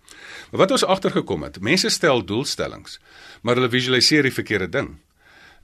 Maar 0.52 0.66
wat 0.66 0.72
ons 0.72 0.84
agtergekom 0.84 1.44
het, 1.44 1.62
mense 1.62 1.90
stel 1.90 2.26
doelstellings, 2.26 3.00
maar 3.44 3.56
hulle 3.56 3.70
visualiseer 3.70 4.24
die 4.24 4.34
verkeerde 4.34 4.70
ding. 4.70 4.98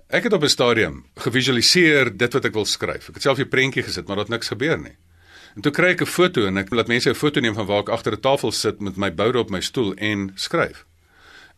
Ek 0.08 0.24
het 0.24 0.34
op 0.34 0.44
'n 0.44 0.48
stadium 0.48 1.06
gevisualiseer 1.16 2.18
dit 2.18 2.34
wat 2.34 2.46
ek 2.46 2.54
wil 2.54 2.66
skryf. 2.66 3.10
Ek 3.10 3.14
het 3.14 3.22
self 3.22 3.40
'n 3.40 3.50
prentjie 3.50 3.84
gesit, 3.84 4.08
maar 4.08 4.16
daar 4.16 4.26
het 4.26 4.34
niks 4.34 4.48
gebeur 4.48 4.78
nie. 4.78 4.98
En 5.56 5.62
toe 5.62 5.72
kry 5.72 5.86
ek 5.86 6.02
'n 6.02 6.06
foto 6.06 6.46
en 6.46 6.58
ek 6.58 6.70
laat 6.70 6.88
mense 6.88 7.10
'n 7.10 7.16
foto 7.16 7.40
neem 7.40 7.54
van 7.54 7.66
waar 7.66 7.80
ek 7.80 7.90
agter 7.90 8.14
'n 8.14 8.22
tafel 8.22 8.52
sit 8.52 8.80
met 8.82 8.98
my 8.98 9.14
boude 9.14 9.40
op 9.40 9.50
my 9.50 9.62
stoel 9.62 9.94
en 9.94 10.32
skryf. 10.36 10.86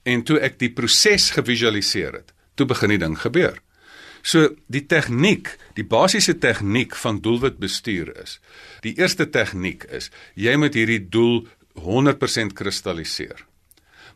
En 0.04 0.24
toe 0.24 0.40
ek 0.40 0.60
die 0.60 0.70
proses 0.70 1.30
gevisualiseer 1.30 2.14
het, 2.14 2.34
toe 2.56 2.66
begin 2.66 2.90
die 2.90 2.98
ding 2.98 3.20
gebeur. 3.20 3.60
So 4.22 4.56
die 4.68 4.86
tegniek, 4.86 5.58
die 5.74 5.86
basiese 5.86 6.38
tegniek 6.38 6.96
van 6.96 7.22
doelwit 7.22 7.58
bestuur 7.58 8.22
is. 8.22 8.40
Die 8.82 8.98
eerste 8.98 9.30
tegniek 9.30 9.84
is 9.84 10.10
jy 10.34 10.56
moet 10.56 10.74
hierdie 10.74 11.10
doel 11.10 11.48
100% 11.74 12.54
kristalliseer. 12.54 13.46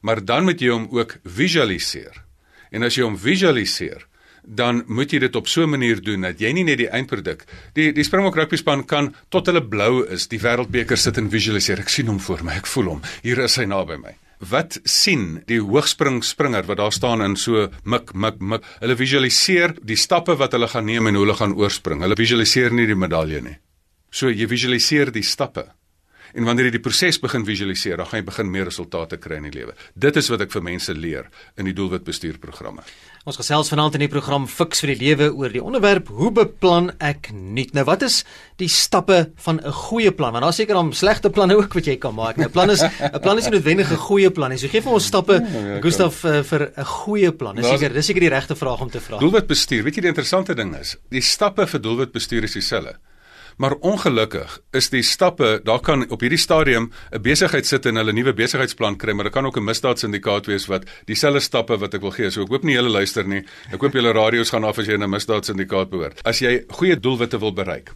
Maar 0.02 0.26
dan 0.26 0.44
moet 0.44 0.60
jy 0.60 0.70
hom 0.70 0.88
ook 0.92 1.18
visualiseer. 1.24 2.24
En 2.72 2.84
as 2.84 2.96
jy 2.96 3.04
hom 3.04 3.18
visualiseer, 3.18 4.08
dan 4.44 4.84
moet 4.88 5.12
jy 5.12 5.20
dit 5.20 5.36
op 5.36 5.48
so 5.48 5.64
'n 5.64 5.70
manier 5.70 6.02
doen 6.02 6.22
dat 6.22 6.40
jy 6.40 6.52
nie 6.54 6.64
net 6.64 6.78
die 6.78 6.90
eindproduk 6.90 7.46
die 7.74 7.92
die 7.94 8.04
Springbok 8.04 8.36
rugby 8.36 8.58
span 8.58 8.86
kan 8.86 9.16
tot 9.30 9.46
hulle 9.46 9.62
blou 9.62 10.06
is 10.06 10.28
die 10.28 10.40
wêreldbeker 10.40 10.98
sit 10.98 11.18
en 11.18 11.30
visualiseer. 11.30 11.80
Ek 11.80 11.90
sien 11.90 12.08
hom 12.08 12.20
voor 12.20 12.44
my 12.44 12.54
ek 12.54 12.68
voel 12.68 12.86
hom. 12.86 13.02
Hier 13.24 13.40
is 13.40 13.56
hy 13.56 13.66
naby 13.66 13.98
my. 13.98 14.16
Wat 14.42 14.80
sien 14.84 15.44
die 15.46 15.60
hoogspring 15.62 16.24
springer 16.24 16.66
wat 16.66 16.78
daar 16.78 16.92
staan 16.92 17.22
in 17.22 17.36
so 17.36 17.70
mik 17.84 18.14
mik 18.14 18.40
mik? 18.40 18.64
Hulle 18.80 18.96
visualiseer 18.96 19.76
die 19.84 19.96
stappe 19.96 20.36
wat 20.36 20.52
hulle 20.52 20.68
gaan 20.68 20.86
neem 20.86 21.08
en 21.08 21.16
hoe 21.16 21.26
hulle 21.26 21.38
gaan 21.38 21.54
oorspring. 21.54 22.02
Hulle 22.02 22.18
visualiseer 22.18 22.74
nie 22.74 22.88
die 22.88 22.98
medalje 22.98 23.42
nie. 23.42 23.58
So 24.10 24.30
jy 24.30 24.48
visualiseer 24.48 25.12
die 25.12 25.24
stappe. 25.24 25.68
En 26.34 26.48
wanneer 26.48 26.70
jy 26.70 26.78
die 26.78 26.84
proses 26.84 27.20
begin 27.20 27.44
visualiseer, 27.46 27.98
dan 28.00 28.08
gaan 28.08 28.22
jy 28.22 28.26
begin 28.30 28.52
meer 28.52 28.70
resultate 28.70 29.20
kry 29.20 29.38
in 29.42 29.50
die 29.50 29.56
lewe. 29.60 29.76
Dit 29.94 30.18
is 30.18 30.30
wat 30.32 30.46
ek 30.46 30.54
vir 30.54 30.64
mense 30.64 30.96
leer 30.96 31.28
in 31.60 31.68
die 31.68 31.76
doelwit 31.76 32.06
bestuurprogramme. 32.08 32.86
Ons 33.22 33.38
gesels 33.38 33.68
vanaand 33.70 33.94
in 34.00 34.02
die 34.02 34.10
program 34.10 34.48
Fix 34.50 34.80
vir 34.82 34.96
die 34.96 35.02
lewe 35.04 35.28
oor 35.38 35.52
die 35.54 35.62
onderwerp 35.62 36.08
hoe 36.10 36.32
beplan 36.34 36.88
ek 37.06 37.28
nuut. 37.30 37.70
Nou 37.78 37.84
wat 37.86 38.02
is 38.08 38.24
die 38.58 38.70
stappe 38.70 39.30
van 39.46 39.60
'n 39.62 39.72
goeie 39.72 40.10
plan? 40.12 40.34
Want 40.34 40.44
daar 40.44 40.54
seker 40.58 40.74
dan 40.74 40.92
slegte 40.92 41.30
planne 41.30 41.56
ook 41.56 41.72
wat 41.74 41.86
jy 41.86 41.98
kan 41.98 42.16
maak. 42.16 42.38
Nou 42.38 42.50
plan 42.50 42.72
is 42.72 42.82
'n 42.82 43.20
plan 43.22 43.38
is 43.38 43.46
nie 43.46 43.60
noodwendig 43.60 43.92
'n 43.92 43.98
goeie 43.98 44.32
plan 44.32 44.50
nie. 44.50 44.58
So 44.58 44.68
gee 44.68 44.82
vir 44.82 44.94
ons 44.94 45.06
stappe 45.06 45.34
ja, 45.34 45.60
ja, 45.60 45.82
Gustaf 45.82 46.24
uh, 46.26 46.42
vir 46.42 46.72
'n 46.76 46.86
goeie 46.86 47.32
plan. 47.32 47.56
Dis 47.56 47.68
seker 47.68 47.94
dis 47.94 48.06
seker 48.06 48.22
die 48.22 48.30
regte 48.30 48.56
vraag 48.56 48.82
om 48.82 48.90
te 48.90 49.00
vra. 49.00 49.20
Doelwit 49.20 49.48
bestuur. 49.48 49.84
Weet 49.84 49.96
jy 49.96 50.02
die 50.02 50.10
interessante 50.10 50.56
ding 50.56 50.76
is, 50.76 50.98
die 51.12 51.22
stappe 51.22 51.68
vir 51.68 51.80
doelwit 51.80 52.12
bestuur 52.12 52.44
is 52.44 52.54
dieselfde. 52.54 52.98
Maar 53.58 53.76
ongelukkig 53.80 54.60
is 54.72 54.90
die 54.90 55.04
stappe, 55.04 55.60
daar 55.64 55.80
kan 55.80 56.06
op 56.10 56.22
hierdie 56.22 56.40
stadium 56.40 56.92
'n 57.12 57.22
besigheid 57.22 57.66
sit 57.66 57.86
en 57.86 57.96
hulle 57.96 58.14
nuwe 58.14 58.34
besigheidsplan 58.34 58.98
kry, 58.98 59.14
maar 59.14 59.24
daar 59.24 59.34
kan 59.34 59.46
ook 59.46 59.58
'n 59.58 59.64
misdaadsyndikaat 59.64 60.46
wees 60.46 60.66
wat 60.66 60.86
dieselfde 61.06 61.40
stappe 61.40 61.78
wat 61.78 61.94
ek 61.94 62.02
wil 62.02 62.12
gee. 62.12 62.32
So 62.32 62.42
ek 62.42 62.50
hoop 62.50 62.64
nie 62.64 62.76
julle 62.76 62.90
luister 62.90 63.28
nie. 63.28 63.44
Ek 63.72 63.82
hoop 63.82 63.94
julle 63.94 64.12
radio's 64.12 64.50
gaan 64.50 64.64
af 64.64 64.78
as 64.78 64.86
jy 64.86 64.94
in 64.94 65.04
'n 65.04 65.10
misdaadsyndikaat 65.10 65.90
behoort. 65.90 66.24
As 66.24 66.40
jy 66.40 66.64
goeie 66.68 67.00
doelwitte 67.00 67.40
wil 67.40 67.54
bereik. 67.54 67.92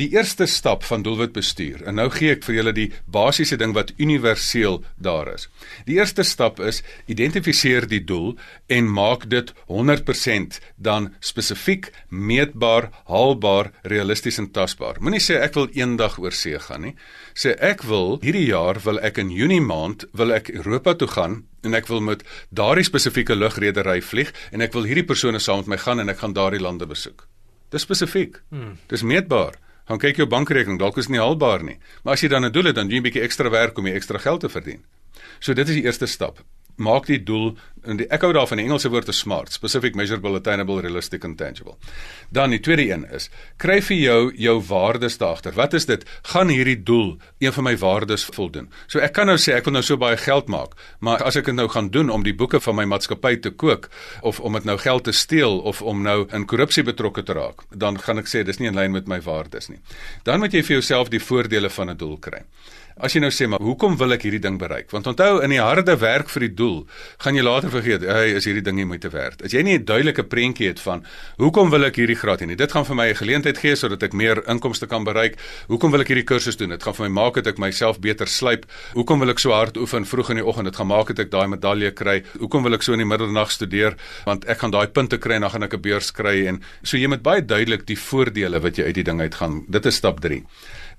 Die 0.00 0.08
eerste 0.14 0.46
stap 0.46 0.84
van 0.88 1.02
doelwit 1.02 1.32
bestuur. 1.32 1.82
En 1.84 1.98
nou 2.00 2.08
gee 2.12 2.32
ek 2.32 2.46
vir 2.46 2.56
julle 2.56 2.72
die 2.76 2.88
basiese 3.12 3.58
ding 3.60 3.74
wat 3.76 3.92
universeel 4.00 4.80
daar 4.96 5.28
is. 5.34 5.48
Die 5.84 5.98
eerste 5.98 6.24
stap 6.24 6.60
is 6.60 6.80
identifiseer 7.12 7.84
die 7.88 8.00
doel 8.04 8.36
en 8.72 8.88
maak 8.88 9.28
dit 9.28 9.52
100% 9.68 10.60
dan 10.76 11.10
spesifiek, 11.20 11.90
meetbaar, 12.08 12.88
haalbaar, 13.10 13.72
realisties 13.82 14.40
en 14.40 14.48
tasbaar. 14.50 15.00
Moenie 15.00 15.20
sê 15.20 15.40
ek 15.44 15.58
wil 15.60 15.68
eendag 15.76 16.16
oor 16.22 16.32
see 16.32 16.58
gaan 16.58 16.86
nie. 16.88 16.94
Sê 17.36 17.52
ek 17.60 17.84
wil 17.88 18.16
hierdie 18.24 18.48
jaar 18.48 18.80
wil 18.86 19.00
ek 19.04 19.20
in 19.20 19.32
Junie 19.34 19.60
maand 19.60 20.06
wil 20.16 20.32
ek 20.32 20.48
Europa 20.54 20.96
toe 20.96 21.10
gaan 21.12 21.42
en 21.62 21.76
ek 21.76 21.90
wil 21.92 22.00
met 22.00 22.24
daardie 22.50 22.86
spesifieke 22.86 23.36
lugredery 23.36 24.00
vlieg 24.00 24.32
en 24.52 24.64
ek 24.64 24.72
wil 24.72 24.88
hierdie 24.88 25.06
persone 25.06 25.40
saam 25.40 25.62
met 25.62 25.74
my 25.74 25.78
gaan 25.84 26.00
en 26.00 26.08
ek 26.08 26.24
gaan 26.24 26.36
daardie 26.36 26.62
lande 26.62 26.88
besoek. 26.88 27.26
Dis 27.72 27.84
spesifiek. 27.86 28.40
Hmm. 28.52 28.80
Dis 28.88 29.04
meetbaar 29.04 29.60
gaan 29.88 29.98
kyk 29.98 30.16
jou 30.16 30.26
bankrekening, 30.26 30.78
dalk 30.78 30.98
is 30.98 31.06
dit 31.06 31.16
nie 31.16 31.20
haalbaar 31.20 31.62
nie. 31.62 31.78
Maar 32.02 32.14
as 32.14 32.20
jy 32.20 32.28
dan 32.28 32.44
'n 32.44 32.52
doel 32.52 32.64
het, 32.64 32.74
dan 32.74 32.88
doen 32.88 32.94
jy 32.94 33.00
'n 33.00 33.02
bietjie 33.02 33.22
ekstra 33.22 33.50
werk 33.50 33.78
om 33.78 33.86
jy 33.86 33.94
ekstra 33.94 34.18
geld 34.18 34.40
te 34.40 34.48
verdien. 34.48 34.84
So 35.40 35.54
dit 35.54 35.68
is 35.68 35.74
die 35.74 35.84
eerste 35.84 36.06
stap 36.06 36.44
maak 36.76 37.06
die 37.06 37.22
doel 37.22 37.56
en 37.82 37.98
die 37.98 38.06
ek 38.14 38.22
hou 38.22 38.30
daarvan 38.34 38.60
die 38.60 38.66
Engelse 38.68 38.90
woord 38.92 39.10
is 39.10 39.18
smart, 39.18 39.52
specific, 39.52 39.96
measurable, 39.98 40.36
attainable, 40.38 40.78
realistic 40.82 41.24
and 41.26 41.38
tangible. 41.38 41.74
Dan 42.30 42.54
die 42.54 42.60
tweede 42.62 42.84
een 42.88 43.04
is 43.10 43.28
kry 43.62 43.80
vir 43.82 43.96
jou 43.98 44.20
jou 44.38 44.56
waardes 44.68 45.18
daagter. 45.18 45.54
Wat 45.58 45.74
is 45.74 45.88
dit? 45.90 46.04
Gaan 46.30 46.52
hierdie 46.52 46.78
doel 46.78 47.16
een 47.42 47.54
van 47.56 47.66
my 47.66 47.74
waardes 47.78 48.24
voldoen? 48.30 48.70
So 48.86 49.02
ek 49.02 49.16
kan 49.18 49.26
nou 49.30 49.38
sê 49.40 49.56
ek 49.58 49.66
wil 49.66 49.78
nou 49.78 49.84
so 49.86 49.98
baie 50.00 50.16
geld 50.20 50.50
maak, 50.52 50.76
maar 51.00 51.24
as 51.26 51.38
ek 51.40 51.50
dit 51.50 51.58
nou 51.58 51.68
gaan 51.72 51.90
doen 51.94 52.10
om 52.10 52.22
die 52.26 52.36
boeke 52.36 52.60
van 52.62 52.78
my 52.78 52.86
maatskappy 52.94 53.36
te 53.42 53.50
kook 53.50 53.90
of 54.22 54.40
om 54.40 54.58
dit 54.58 54.68
nou 54.68 54.78
geld 54.78 55.08
te 55.08 55.16
steel 55.16 55.58
of 55.58 55.82
om 55.82 56.04
nou 56.06 56.22
in 56.30 56.46
korrupsie 56.46 56.86
betrokke 56.86 57.26
te 57.26 57.34
raak, 57.36 57.66
dan 57.70 57.98
gaan 57.98 58.22
ek 58.22 58.30
sê 58.30 58.44
dis 58.46 58.62
nie 58.62 58.70
in 58.70 58.78
lyn 58.78 58.94
met 58.94 59.10
my 59.10 59.18
waardes 59.20 59.68
nie. 59.72 59.80
Dan 60.24 60.42
moet 60.42 60.54
jy 60.54 60.62
vir 60.62 60.78
jouself 60.78 61.10
die 61.10 61.22
voordele 61.22 61.70
van 61.70 61.90
'n 61.90 61.98
doel 61.98 62.18
kry. 62.18 62.44
As 63.00 63.14
jy 63.14 63.22
nou 63.22 63.30
sê 63.32 63.46
maar 63.48 63.62
hoekom 63.64 63.94
wil 63.96 64.12
ek 64.12 64.26
hierdie 64.26 64.42
ding 64.42 64.58
bereik? 64.60 64.90
Want 64.92 65.06
onthou 65.08 65.40
in 65.44 65.52
die 65.54 65.60
harde 65.62 65.94
werk 66.00 66.28
vir 66.28 66.44
die 66.44 66.52
doel, 66.58 66.82
gaan 67.24 67.38
jy 67.38 67.44
later 67.44 67.72
vergeet, 67.72 68.04
hey, 68.04 68.34
is 68.36 68.44
hierdie 68.44 68.64
ding 68.64 68.76
nie 68.76 68.86
moeite 68.88 69.08
werd. 69.12 69.40
As 69.46 69.54
jy 69.56 69.62
nie 69.64 69.78
'n 69.78 69.84
duidelike 69.84 70.24
prentjie 70.28 70.68
het 70.68 70.80
van 70.80 71.04
hoekom 71.38 71.70
wil 71.70 71.84
ek 71.84 71.96
hierdie 71.96 72.16
graad 72.16 72.42
hê 72.42 72.46
nie. 72.46 72.56
Dit 72.56 72.72
gaan 72.72 72.84
vir 72.84 72.96
my 72.96 73.08
'n 73.08 73.14
geleentheid 73.14 73.58
gee 73.58 73.74
sodat 73.76 74.02
ek 74.02 74.12
meer 74.12 74.42
inkomste 74.46 74.86
kan 74.86 75.04
bereik. 75.04 75.36
Hoekom 75.68 75.90
wil 75.90 76.00
ek 76.00 76.08
hierdie 76.08 76.24
kursus 76.24 76.56
doen? 76.56 76.68
Dit 76.68 76.82
gaan 76.82 76.94
vir 76.94 77.08
my 77.08 77.22
maak 77.22 77.34
dat 77.34 77.46
ek 77.46 77.58
myself 77.58 77.98
beter 77.98 78.26
slyp. 78.26 78.66
Hoekom 78.94 79.20
wil 79.20 79.30
ek 79.30 79.38
so 79.38 79.52
hard 79.52 79.76
oefen 79.76 80.04
vroeg 80.04 80.30
in 80.30 80.36
die 80.36 80.44
oggend? 80.44 80.64
Dit 80.64 80.76
gaan 80.76 80.88
maak 80.88 81.06
dat 81.08 81.18
ek 81.18 81.30
daai 81.30 81.48
medalje 81.48 81.90
kry. 81.92 82.22
Hoekom 82.38 82.62
wil 82.62 82.74
ek 82.74 82.82
so 82.82 82.92
in 82.92 82.98
die 82.98 83.06
middernag 83.06 83.50
studeer? 83.50 83.96
Want 84.26 84.44
ek 84.44 84.58
gaan 84.58 84.70
daai 84.70 84.86
punte 84.88 85.18
kry 85.18 85.34
en 85.34 85.40
dan 85.40 85.50
gaan 85.50 85.62
ek 85.62 85.74
'n 85.74 85.80
beurs 85.80 86.12
kry 86.12 86.46
en 86.46 86.60
so 86.82 86.96
jy 86.96 87.08
moet 87.08 87.22
baie 87.22 87.40
duidelik 87.40 87.86
die 87.86 87.96
voordele 87.96 88.60
wat 88.60 88.76
jy 88.76 88.84
uit 88.84 88.94
die 88.94 89.04
ding 89.04 89.20
uit 89.20 89.34
gaan. 89.34 89.64
Dit 89.68 89.86
is 89.86 89.96
stap 89.96 90.20
3 90.20 90.44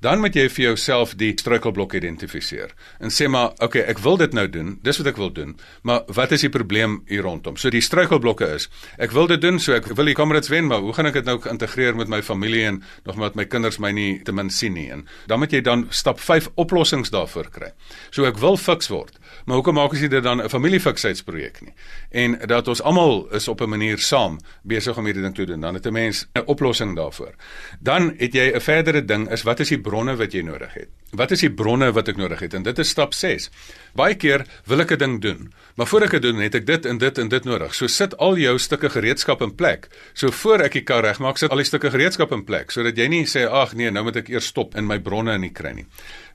dan 0.03 0.19
moet 0.19 0.35
jy 0.35 0.49
vir 0.51 0.65
jouself 0.65 1.13
die 1.19 1.31
struikelblokke 1.39 1.97
identifiseer 2.01 2.73
en 2.99 3.13
sê 3.13 3.29
maar 3.31 3.53
okay 3.63 3.85
ek 3.87 4.01
wil 4.03 4.17
dit 4.19 4.35
nou 4.35 4.45
doen. 4.51 4.75
Dis 4.83 4.99
wat 4.99 5.09
ek 5.13 5.19
wil 5.21 5.31
doen. 5.33 5.55
Maar 5.87 6.03
wat 6.17 6.33
is 6.35 6.43
die 6.43 6.51
probleem 6.51 6.99
hier 7.07 7.23
rondom? 7.23 7.55
So 7.57 7.71
die 7.71 7.83
struikelblokke 7.83 8.49
is 8.57 8.67
ek 8.99 9.15
wil 9.15 9.29
dit 9.31 9.41
doen 9.41 9.61
so 9.63 9.75
ek 9.77 9.87
wil 9.95 10.11
die 10.11 10.17
kamerads 10.17 10.51
wen 10.51 10.67
maar 10.67 10.83
hoe 10.83 10.93
gaan 10.97 11.07
ek 11.09 11.21
dit 11.21 11.29
nou 11.29 11.37
integreer 11.49 11.95
met 11.95 12.11
my 12.11 12.21
familie 12.25 12.65
en 12.67 12.81
nog 13.07 13.19
met 13.21 13.39
my 13.39 13.47
kinders 13.47 13.79
my 13.79 13.93
nie 13.95 14.19
te 14.27 14.35
min 14.35 14.51
sien 14.51 14.75
nie? 14.75 14.89
En 14.91 15.07
dan 15.31 15.39
moet 15.39 15.55
jy 15.55 15.63
dan 15.63 15.87
stap 15.89 16.19
5 16.19 16.51
oplossings 16.59 17.13
daarvoor 17.13 17.51
kry. 17.53 17.71
So 18.11 18.27
ek 18.27 18.41
wil 18.43 18.59
fiks 18.59 18.91
word 18.91 19.19
maar 19.45 19.55
hoekom 19.55 19.73
maak 19.75 19.93
as 19.93 19.99
jy 19.99 20.07
dit 20.07 20.23
dan 20.23 20.41
'n 20.41 20.49
familiefiksheidsprojek 20.49 21.61
nie 21.61 21.73
en 22.11 22.37
dat 22.47 22.67
ons 22.67 22.81
almal 22.81 23.27
is 23.31 23.47
op 23.47 23.61
'n 23.61 23.69
manier 23.69 23.99
saam 23.99 24.39
besig 24.63 24.97
om 24.97 25.05
hierdie 25.05 25.23
ding 25.23 25.35
te 25.35 25.45
doen 25.45 25.61
dan 25.61 25.73
het 25.73 25.85
'n 25.85 25.93
mens 25.93 26.27
'n 26.33 26.43
oplossing 26.45 26.95
daarvoor 26.95 27.33
dan 27.79 28.13
het 28.17 28.33
jy 28.33 28.51
'n 28.55 28.61
verdere 28.61 29.05
ding 29.05 29.29
is 29.29 29.43
wat 29.43 29.59
is 29.59 29.71
die 29.73 29.81
bronne 29.81 30.15
wat 30.15 30.33
jy 30.33 30.43
nodig 30.45 30.73
het. 30.73 30.89
Wat 31.13 31.31
is 31.31 31.43
die 31.45 31.51
bronne 31.53 31.91
wat 31.95 32.09
ek 32.11 32.19
nodig 32.19 32.39
het? 32.45 32.53
En 32.57 32.65
dit 32.65 32.79
is 32.79 32.89
stap 32.89 33.13
6. 33.13 33.49
Baie 33.93 34.15
keer 34.17 34.45
wil 34.65 34.82
ek 34.82 34.91
'n 34.91 34.97
ding 34.97 35.21
doen, 35.21 35.53
maar 35.75 35.88
voor 35.88 36.03
ek 36.03 36.12
dit 36.12 36.21
doen, 36.21 36.41
het 36.41 36.56
ek 36.56 36.65
dit 36.65 36.86
en 36.86 36.97
dit 36.97 37.17
en 37.17 37.27
dit 37.27 37.43
nodig. 37.43 37.75
So 37.75 37.88
sit 37.88 38.17
al 38.17 38.38
jou 38.38 38.58
stukke 38.58 38.89
gereedskap 38.89 39.41
in 39.41 39.56
plek. 39.56 39.88
So 40.13 40.32
voor 40.32 40.62
ek 40.62 40.73
die 40.73 40.84
kar 40.84 41.03
regmaak, 41.03 41.38
sit 41.38 41.51
al 41.51 41.58
die 41.58 41.65
stukke 41.65 41.91
gereedskap 41.91 42.32
in 42.32 42.43
plek 42.43 42.71
sodat 42.71 42.97
jy 42.97 43.08
nie 43.08 43.25
sê 43.25 43.45
ag 43.45 43.73
nee, 43.73 43.91
nou 43.91 44.03
moet 44.03 44.15
ek 44.15 44.29
eers 44.29 44.45
stop 44.45 44.75
en 44.75 44.88
my 44.88 44.99
bronne 44.99 45.38
nie 45.38 45.51
kry 45.51 45.73
nie. 45.73 45.86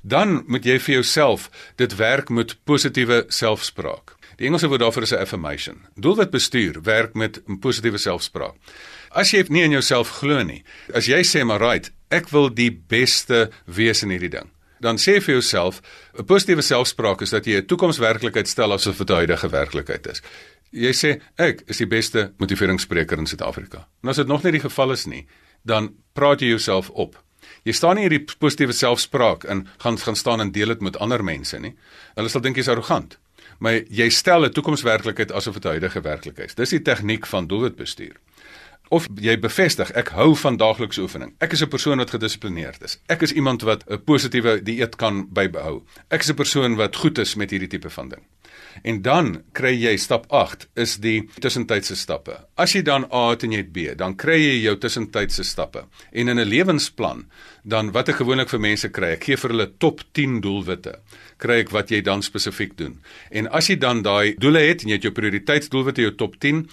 Dan 0.03 0.45
moet 0.47 0.65
jy 0.65 0.79
vir 0.79 0.95
jouself 0.95 1.51
dit 1.77 1.97
werk 1.97 2.31
met 2.31 2.57
positiewe 2.65 3.25
selfspraak. 3.29 4.15
Die 4.39 4.47
Engelse 4.47 4.69
woord 4.69 4.81
daarvoor 4.81 5.03
is 5.03 5.13
'n 5.13 5.19
affirmation. 5.19 5.77
Doelwit 5.97 6.31
bestuur 6.31 6.83
werk 6.83 7.15
met 7.15 7.41
'n 7.49 7.59
positiewe 7.59 7.99
selfspraak. 7.99 8.55
As 9.11 9.31
jy 9.31 9.45
nie 9.49 9.63
in 9.63 9.71
jouself 9.71 10.09
glo 10.21 10.43
nie, 10.43 10.65
as 10.95 11.07
jy 11.07 11.23
sê 11.25 11.45
maar 11.45 11.61
right, 11.61 11.91
ek 12.11 12.29
wil 12.29 12.55
die 12.55 12.71
beste 12.71 13.51
wees 13.65 14.03
in 14.03 14.11
hierdie 14.11 14.31
ding. 14.31 14.51
Dan 14.81 14.97
sê 14.97 15.21
vir 15.21 15.35
jouself, 15.39 15.83
'n 16.19 16.25
positiewe 16.25 16.63
selfspraak 16.63 17.23
is 17.23 17.31
dat 17.31 17.45
jy 17.47 17.57
'n 17.59 17.67
toekomswerklikheid 17.67 18.49
stel 18.49 18.73
asof 18.73 18.99
dit 18.99 19.11
'n 19.11 19.15
huidige 19.15 19.49
werklikheid 19.49 20.07
is. 20.07 20.23
Jy 20.71 20.93
sê 20.93 21.21
ek 21.37 21.63
is 21.67 21.79
die 21.79 21.87
beste 21.87 22.33
motiveringsspreker 22.39 23.19
in 23.19 23.27
Suid-Afrika. 23.27 23.89
En 24.03 24.09
as 24.09 24.17
dit 24.17 24.27
nog 24.27 24.43
nie 24.43 24.53
die 24.53 24.61
geval 24.61 24.93
is 24.93 25.07
nie, 25.07 25.27
dan 25.65 25.95
praat 26.13 26.41
jy 26.41 26.49
jouself 26.49 26.91
op. 26.91 27.17
Jy 27.65 27.73
staan 27.73 27.97
nie 27.97 28.09
hierdie 28.09 28.25
positiewe 28.39 28.73
selfspraak 28.73 29.45
in 29.45 29.67
gaan 29.79 29.99
gaan 29.99 30.17
staan 30.17 30.41
en 30.41 30.53
deel 30.53 30.67
dit 30.67 30.81
met 30.81 30.97
ander 30.97 31.25
mense 31.25 31.59
nie. 31.59 31.75
Hulle 32.15 32.29
sal 32.29 32.41
dink 32.41 32.57
jy's 32.57 32.69
arrogant. 32.69 33.19
Maar 33.59 33.83
jy 33.89 34.09
stel 34.11 34.45
'n 34.45 34.53
toekomswerklikheid 34.53 35.33
asof 35.33 35.55
dit 35.55 35.65
'n 35.65 35.69
huidige 35.69 36.01
werklikheid 36.01 36.49
is. 36.49 36.55
Dis 36.55 36.71
die 36.71 36.83
tegniek 36.83 37.27
van 37.27 37.47
doelwitbestuur 37.47 38.17
of 38.89 39.07
jy 39.21 39.39
bevestig 39.39 39.91
ek 39.99 40.09
hou 40.17 40.35
van 40.37 40.57
daaglikse 40.57 41.01
oefening. 41.01 41.35
Ek 41.39 41.53
is 41.53 41.63
'n 41.63 41.69
persoon 41.69 41.99
wat 41.99 42.11
gedissiplineerd 42.11 42.83
is. 42.83 42.99
Ek 43.07 43.23
is 43.23 43.33
iemand 43.33 43.63
wat 43.63 43.85
'n 43.91 44.03
positiewe 44.05 44.63
dieet 44.63 44.97
kan 44.97 45.29
bybehou. 45.33 45.83
Ek 46.09 46.21
is 46.21 46.31
'n 46.31 46.35
persoon 46.35 46.77
wat 46.77 46.97
goed 46.97 47.19
is 47.19 47.35
met 47.35 47.51
hierdie 47.51 47.69
tipe 47.69 47.91
van 47.91 48.09
ding. 48.09 48.23
En 48.83 49.03
dan 49.03 49.43
kry 49.53 49.73
jy 49.75 49.97
stap 49.99 50.27
8 50.31 50.69
is 50.79 50.97
die 51.03 51.23
tussentydse 51.41 51.97
stappe. 51.99 52.37
As 52.57 52.75
jy 52.77 52.83
dan 52.87 53.07
A 53.13 53.31
het 53.33 53.45
en 53.45 53.53
jy 53.53 53.63
het 53.65 53.73
B, 53.75 53.95
dan 53.99 54.17
kry 54.17 54.39
jy 54.39 54.57
jou 54.63 54.77
tussentydse 54.79 55.45
stappe. 55.45 55.85
En 56.13 56.29
in 56.29 56.39
'n 56.39 56.49
lewensplan, 56.49 57.27
dan 57.65 57.93
wat 57.93 58.09
ek 58.09 58.21
gewoonlik 58.21 58.49
vir 58.49 58.61
mense 58.61 58.89
kry, 58.89 59.13
ek 59.13 59.25
gee 59.25 59.37
vir 59.37 59.51
hulle 59.51 59.73
top 59.79 60.01
10 60.13 60.41
doelwitte 60.41 60.95
kry 61.39 61.61
ek 61.63 61.73
wat 61.75 61.93
jy 61.93 62.01
dan 62.05 62.23
spesifiek 62.25 62.75
doen. 62.79 62.99
En 63.31 63.49
as 63.55 63.69
jy 63.71 63.79
dan 63.81 64.03
daai 64.03 64.35
doele 64.43 64.63
het 64.67 64.83
en 64.83 64.93
jy 64.93 64.99
het 64.99 65.07
jou 65.07 65.15
prioriteitsdoelwitte 65.15 66.03
jou 66.03 66.13
top 66.19 66.37
10 66.43 66.65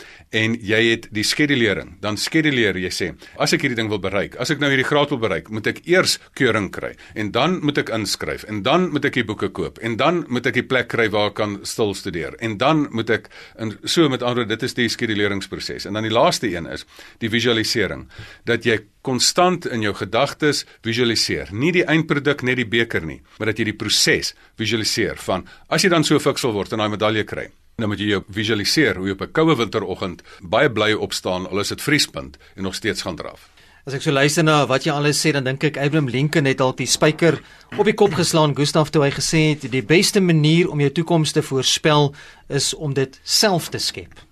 en 0.41 0.57
jy 0.57 0.81
het 0.89 1.07
die 1.15 1.25
skedulering, 1.25 1.95
dan 2.01 2.17
skeduleer 2.17 2.77
jy 2.81 2.91
sê, 2.93 3.11
as 3.41 3.53
ek 3.53 3.65
hierdie 3.65 3.79
ding 3.79 3.91
wil 3.93 4.01
bereik, 4.01 4.37
as 4.41 4.51
ek 4.53 4.61
nou 4.63 4.71
hierdie 4.73 4.87
graad 4.87 5.13
wil 5.13 5.21
bereik, 5.21 5.51
moet 5.53 5.69
ek 5.71 5.83
eers 5.89 6.17
keuring 6.37 6.71
kry 6.73 6.95
en 7.15 7.31
dan 7.35 7.59
moet 7.61 7.83
ek 7.83 7.93
inskryf 7.95 8.47
en 8.49 8.63
dan 8.65 8.89
moet 8.93 9.05
ek 9.09 9.19
die 9.21 9.27
boeke 9.27 9.51
koop 9.55 9.79
en 9.85 9.97
dan 10.01 10.23
moet 10.29 10.49
ek 10.49 10.59
die 10.61 10.67
plek 10.67 10.89
kry 10.91 11.07
waar 11.13 11.31
ek 11.31 11.37
kan 11.37 11.57
stil 11.65 11.93
studeer 11.93 12.35
en 12.39 12.57
dan 12.57 12.87
moet 12.91 13.09
ek 13.09 13.29
en 13.61 13.75
so 13.83 14.09
met 14.09 14.23
ander 14.23 14.47
dit 14.47 14.63
is 14.63 14.73
die 14.77 14.87
skeduleringsproses. 14.89 15.85
En 15.85 15.97
dan 15.97 16.07
die 16.07 16.13
laaste 16.13 16.49
een 16.51 16.67
is 16.71 16.85
die 17.23 17.29
visualisering 17.29 18.07
dat 18.45 18.65
jy 18.65 18.79
konstant 19.05 19.65
in 19.65 19.83
jou 19.85 19.93
gedagtes 19.93 20.63
visualiseer. 20.85 21.51
Nie 21.53 21.71
die 21.75 21.85
eindproduk 21.85 22.41
net 22.41 22.57
die 22.61 22.69
beker 22.69 23.05
nie, 23.05 23.21
maar 23.37 23.51
dat 23.51 23.59
jy 23.61 23.69
die 23.71 23.77
proses 23.77 24.33
visualiseer 24.57 25.19
van 25.27 25.45
as 25.69 25.85
jy 25.85 25.93
dan 25.93 26.03
so 26.03 26.19
fiksel 26.19 26.55
word 26.55 26.73
en 26.73 26.83
daai 26.83 26.89
medalje 26.97 27.25
kry. 27.27 27.49
Nou 27.75 27.89
moet 27.91 27.99
jy 27.99 28.13
jou 28.13 28.21
visualiseer 28.31 28.95
hoe 28.95 29.09
jy 29.09 29.17
op 29.17 29.21
'n 29.21 29.31
koue 29.31 29.55
winteroggend 29.55 30.23
baie 30.41 30.69
bly 30.71 30.93
opstaan 30.93 31.47
al 31.47 31.59
is 31.59 31.69
dit 31.69 31.81
vriespunt 31.81 32.37
en 32.55 32.63
nog 32.63 32.75
steeds 32.75 33.01
gaan 33.01 33.15
draf. 33.15 33.54
As 33.85 33.93
ek 33.93 34.01
so 34.01 34.09
luister 34.09 34.41
na 34.41 34.63
wat 34.65 34.87
jy 34.87 34.93
alles 34.97 35.19
sê, 35.21 35.29
dan 35.29 35.45
dink 35.45 35.61
ek 35.67 35.75
Abraham 35.77 36.07
Lincoln 36.09 36.47
het 36.49 36.61
al 36.63 36.71
die 36.73 36.87
spyker 36.89 37.35
op 37.77 37.85
die 37.85 37.93
kop 37.93 38.15
geslaan, 38.17 38.55
Gustav 38.57 38.89
toe 38.89 39.03
hy 39.03 39.11
gesê 39.13 39.41
het 39.51 39.67
die 39.69 39.83
beste 39.85 40.23
manier 40.25 40.71
om 40.73 40.81
jou 40.81 40.89
toekoms 40.89 41.35
te 41.35 41.43
voorspel 41.45 42.09
is 42.49 42.71
om 42.73 42.95
dit 42.97 43.19
self 43.21 43.67
te 43.69 43.77
skep. 43.77 44.23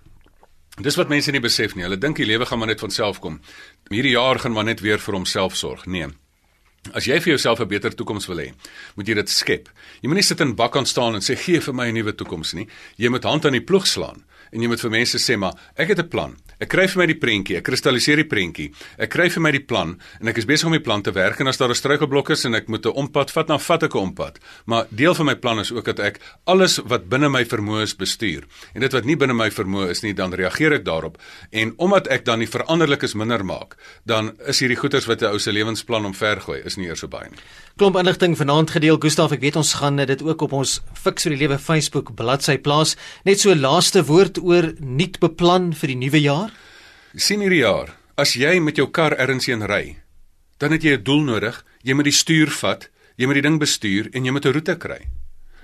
Dis 0.82 0.98
wat 0.98 1.14
mense 1.14 1.30
nie 1.30 1.44
besef 1.44 1.76
nie. 1.78 1.86
Hulle 1.86 2.02
dink 2.02 2.18
die 2.18 2.26
lewe 2.26 2.50
gaan 2.50 2.64
maar 2.64 2.72
net 2.72 2.82
van 2.82 2.90
self 2.90 3.22
kom. 3.22 3.38
Hierdie 3.94 4.16
jaar 4.16 4.42
gaan 4.42 4.58
maar 4.58 4.66
net 4.66 4.82
weer 4.82 4.98
vir 4.98 5.20
homself 5.20 5.54
sorg. 5.54 5.86
Nee. 5.86 6.10
As 6.98 7.06
jy 7.06 7.22
vir 7.22 7.36
jouself 7.36 7.62
'n 7.62 7.70
beter 7.70 7.94
toekoms 7.94 8.26
wil 8.26 8.42
hê, 8.42 8.54
moet 8.98 9.08
jy 9.08 9.14
dit 9.14 9.30
skep. 9.30 9.70
Jy 10.02 10.10
moenie 10.10 10.26
sit 10.26 10.42
in 10.42 10.56
bak 10.56 10.76
aan 10.76 10.86
staan 10.86 11.14
en 11.14 11.22
sê 11.22 11.38
gee 11.38 11.62
vir 11.62 11.74
my 11.74 11.88
'n 11.90 11.94
nuwe 11.94 12.16
toekoms 12.16 12.54
nie. 12.54 12.68
Jy 12.98 13.10
moet 13.10 13.24
hand 13.24 13.46
aan 13.46 13.54
die 13.54 13.62
ploeg 13.62 13.86
slaan 13.86 14.26
en 14.52 14.62
jy 14.62 14.68
moet 14.68 14.82
vir 14.82 14.90
mense 14.90 15.18
sê 15.18 15.38
maar 15.38 15.54
ek 15.78 15.90
het 15.90 16.00
'n 16.00 16.10
plan. 16.10 16.38
Ek 16.60 16.70
kry 16.70 16.88
vir 16.88 17.02
my 17.02 17.08
die 17.10 17.18
prentjie, 17.20 17.58
ek 17.58 17.66
kristalliseer 17.66 18.22
die 18.22 18.30
prentjie. 18.30 18.70
Ek 18.98 19.10
kry 19.10 19.30
vir 19.30 19.42
my 19.42 19.52
die 19.52 19.64
plan 19.64 19.96
en 20.20 20.28
ek 20.28 20.38
is 20.38 20.46
besig 20.50 20.68
om 20.70 20.76
die 20.76 20.84
plan 20.84 21.02
te 21.02 21.14
werk 21.16 21.40
en 21.42 21.48
as 21.48 21.58
daar 21.58 21.70
'n 21.70 21.76
struikelblok 21.76 22.30
is 22.32 22.46
en 22.46 22.56
ek 22.56 22.70
moet 22.70 22.86
'n 22.86 22.94
ompad 22.94 23.32
vat, 23.32 23.48
dan 23.48 23.60
vat 23.60 23.84
ek 23.84 23.96
'n 23.96 24.00
ompad. 24.00 24.40
Maar 24.66 24.86
deel 24.90 25.16
van 25.16 25.26
my 25.26 25.36
plan 25.36 25.60
is 25.60 25.72
ook 25.72 25.86
dat 25.86 26.00
ek 26.00 26.20
alles 26.46 26.78
wat 26.78 27.10
binne 27.10 27.30
my 27.30 27.44
vermoë 27.46 27.84
is 27.84 27.96
bestuur. 27.96 28.44
En 28.74 28.82
dit 28.82 28.92
wat 28.92 29.06
nie 29.06 29.16
binne 29.16 29.34
my 29.34 29.50
vermoë 29.50 29.90
is 29.90 30.02
nie, 30.04 30.14
dan 30.14 30.34
reageer 30.34 30.74
ek 30.74 30.86
daarop. 30.86 31.18
En 31.52 31.74
omdat 31.78 32.08
ek 32.08 32.26
dan 32.26 32.40
die 32.40 32.48
veranderlikes 32.48 33.14
minder 33.14 33.46
maak, 33.46 33.76
dan 34.06 34.34
is 34.48 34.60
hierdie 34.60 34.78
goeters 34.78 35.06
wat 35.06 35.22
'n 35.22 35.26
ou 35.26 35.40
se 35.40 35.52
lewensplan 35.52 36.06
omvergooi, 36.06 36.62
is 36.66 36.78
nie 36.78 36.88
eers 36.88 37.00
so 37.00 37.08
baie 37.08 37.30
nie. 37.30 37.40
Klomp 37.74 37.96
inligting 37.98 38.36
vanaand 38.38 38.70
gedeel 38.70 39.00
Gustaf, 39.02 39.32
ek 39.34 39.42
weet 39.42 39.56
ons 39.58 39.72
gaan 39.80 39.96
dit 39.98 40.20
ook 40.22 40.44
op 40.46 40.52
ons 40.54 40.76
Fix 40.94 41.26
vir 41.26 41.34
die 41.34 41.40
Lewe 41.40 41.56
Facebook 41.58 42.12
bladsy 42.14 42.60
plaas. 42.62 42.92
Net 43.26 43.42
so 43.42 43.56
laaste 43.58 44.04
woord 44.06 44.38
oor 44.46 44.68
nuut 44.78 45.18
beplan 45.18 45.72
vir 45.74 45.90
die 45.90 45.98
nuwe 45.98 46.22
jaar 46.22 46.52
sien 47.18 47.42
hierdie 47.42 47.64
jaar, 47.64 47.96
as 48.18 48.36
jy 48.38 48.60
met 48.62 48.78
jou 48.78 48.88
kar 48.94 49.14
ergens 49.18 49.50
heen 49.50 49.66
ry, 49.70 49.98
dan 50.62 50.74
het 50.74 50.84
jy 50.84 50.98
'n 50.98 51.04
doel 51.04 51.24
nodig. 51.26 51.66
Jy 51.84 51.94
moet 51.94 52.06
die 52.06 52.14
stuur 52.14 52.50
vat, 52.50 52.90
jy 53.18 53.26
moet 53.26 53.42
die 53.42 53.42
ding 53.42 53.60
bestuur 53.60 54.10
en 54.14 54.26
jy 54.26 54.32
moet 54.32 54.46
'n 54.46 54.54
roete 54.54 54.76
kry. 54.78 55.10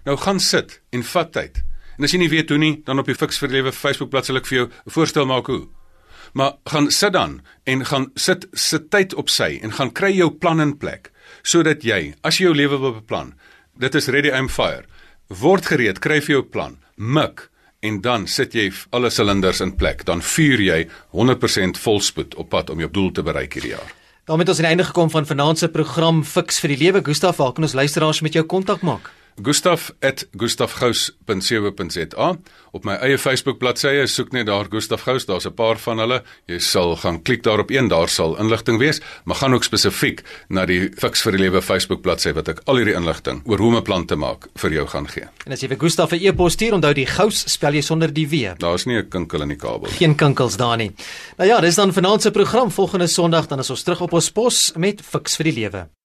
Nou 0.05 0.17
gaan 0.17 0.39
sit 0.39 0.81
en 0.91 1.03
vat 1.03 1.31
tyd. 1.31 1.63
En 1.97 2.03
as 2.03 2.11
jy 2.11 2.17
nie 2.17 2.29
weet 2.29 2.49
hoe 2.49 2.57
nie, 2.57 2.81
dan 2.85 2.99
op 2.99 3.05
die 3.05 3.15
Fix 3.15 3.37
vir 3.37 3.49
Lewe 3.49 3.71
Facebook 3.71 4.09
bladsy 4.09 4.27
sal 4.27 4.37
ek 4.37 4.47
vir 4.47 4.57
jou 4.57 4.67
'n 4.67 4.89
voorstel 4.89 5.25
maak 5.25 5.45
hoe. 5.45 5.67
Maar 6.33 6.53
gaan 6.65 6.91
sit 6.91 7.13
dan 7.13 7.41
en 7.65 7.85
gaan 7.85 8.11
sit 8.15 8.47
sit 8.53 8.89
tyd 8.89 9.13
op 9.13 9.29
sy 9.29 9.59
en 9.61 9.71
gaan 9.71 9.91
kry 9.91 10.11
jou 10.11 10.31
plan 10.31 10.59
in 10.59 10.77
plek 10.77 11.11
sodat 11.43 11.83
jy, 11.83 12.13
as 12.21 12.39
jy 12.39 12.49
jou 12.49 12.55
lewe 12.55 12.79
wil 12.81 12.97
beplan, 12.99 13.33
dit 13.79 13.95
is 13.95 14.07
ready 14.07 14.31
I'm 14.33 14.49
fire. 14.49 14.85
Word 15.29 15.69
gereed, 15.69 16.01
kry 16.01 16.19
vir 16.21 16.39
jou 16.39 16.43
plan. 16.43 16.77
Mik 16.97 17.49
en 17.85 18.01
dan 18.03 18.25
sit 18.27 18.55
jy 18.57 18.67
alle 18.95 19.11
silinders 19.13 19.61
in 19.63 19.75
plek, 19.79 20.03
dan 20.07 20.23
vuur 20.25 20.59
jy 20.59 20.81
100% 21.15 21.79
volspoed 21.79 22.35
op 22.35 22.49
pad 22.51 22.73
om 22.73 22.81
jou 22.83 22.89
doel 22.91 23.11
te 23.11 23.23
bereik 23.23 23.55
hierdie 23.55 23.75
jaar. 23.77 23.95
daarmee 24.29 24.45
het 24.45 24.51
ons 24.53 24.59
aan 24.59 24.67
die 24.67 24.73
einde 24.75 24.89
gekom 24.89 25.09
van 25.09 25.25
vanaand 25.25 25.57
se 25.57 25.69
program 25.73 26.23
Fix 26.23 26.59
vir 26.59 26.75
die 26.75 26.77
Lewe. 26.83 27.01
Gustaf, 27.03 27.37
waar 27.37 27.53
kan 27.53 27.63
ons 27.63 27.73
luisteraars 27.73 28.21
met 28.21 28.33
jou 28.33 28.45
kontak 28.45 28.81
maak? 28.81 29.09
gustaf@gustafgous.co.za 29.43 32.37
op 32.71 32.85
my 32.85 32.93
eie 33.01 33.17
Facebook 33.17 33.57
bladsy 33.57 34.05
soek 34.05 34.31
net 34.31 34.45
daar 34.45 34.65
Gustaf 34.69 35.01
Gous 35.01 35.25
daar's 35.25 35.45
'n 35.45 35.53
paar 35.53 35.77
van 35.77 35.99
hulle. 35.99 36.23
Jy 36.45 36.59
sal 36.59 36.95
gaan 36.95 37.21
klik 37.21 37.43
daarop 37.43 37.69
een 37.69 37.87
daar 37.87 38.09
sal 38.09 38.37
inligting 38.37 38.79
wees 38.79 39.01
maar 39.23 39.35
gaan 39.35 39.53
ook 39.53 39.63
spesifiek 39.63 40.23
na 40.49 40.65
die 40.65 40.89
Fix 40.97 41.21
vir 41.21 41.31
die 41.31 41.41
Lewe 41.41 41.61
Facebook 41.61 42.01
bladsy 42.01 42.33
wat 42.33 42.47
ek 42.47 42.61
al 42.65 42.75
hierdie 42.75 42.95
inligting 42.95 43.41
oor 43.45 43.57
hoe 43.57 43.67
om 43.67 43.75
'n 43.75 43.83
plan 43.83 44.05
te 44.05 44.15
maak 44.15 44.47
vir 44.55 44.71
jou 44.71 44.87
gaan 44.87 45.07
gee. 45.07 45.27
En 45.45 45.51
as 45.51 45.61
jy 45.61 45.67
vir 45.67 45.77
Gustaf 45.77 46.11
'n 46.11 46.19
e-pos 46.21 46.53
stuur 46.53 46.73
onthou 46.73 46.93
die 46.93 47.05
Gous 47.05 47.51
spel 47.51 47.73
jy 47.73 47.81
sonder 47.81 48.13
die 48.13 48.27
w. 48.27 48.57
Daar's 48.57 48.85
nie 48.85 48.97
'n 48.97 49.09
kinkel 49.09 49.41
in 49.41 49.47
die 49.47 49.57
kabel 49.57 49.89
geen 49.89 50.15
kinkels 50.15 50.57
daar 50.57 50.77
nie. 50.77 50.91
Nou 51.37 51.49
ja 51.49 51.59
dis 51.59 51.75
dan 51.75 51.93
vanaand 51.93 52.21
se 52.21 52.31
program. 52.31 52.71
Volgende 52.71 53.07
Sondag 53.07 53.47
dan 53.47 53.59
is 53.59 53.69
ons 53.69 53.83
terug 53.83 54.01
op 54.01 54.13
ons 54.13 54.31
pos 54.31 54.71
met 54.75 55.01
Fix 55.01 55.35
vir 55.35 55.43
die 55.43 55.53
Lewe 55.53 55.98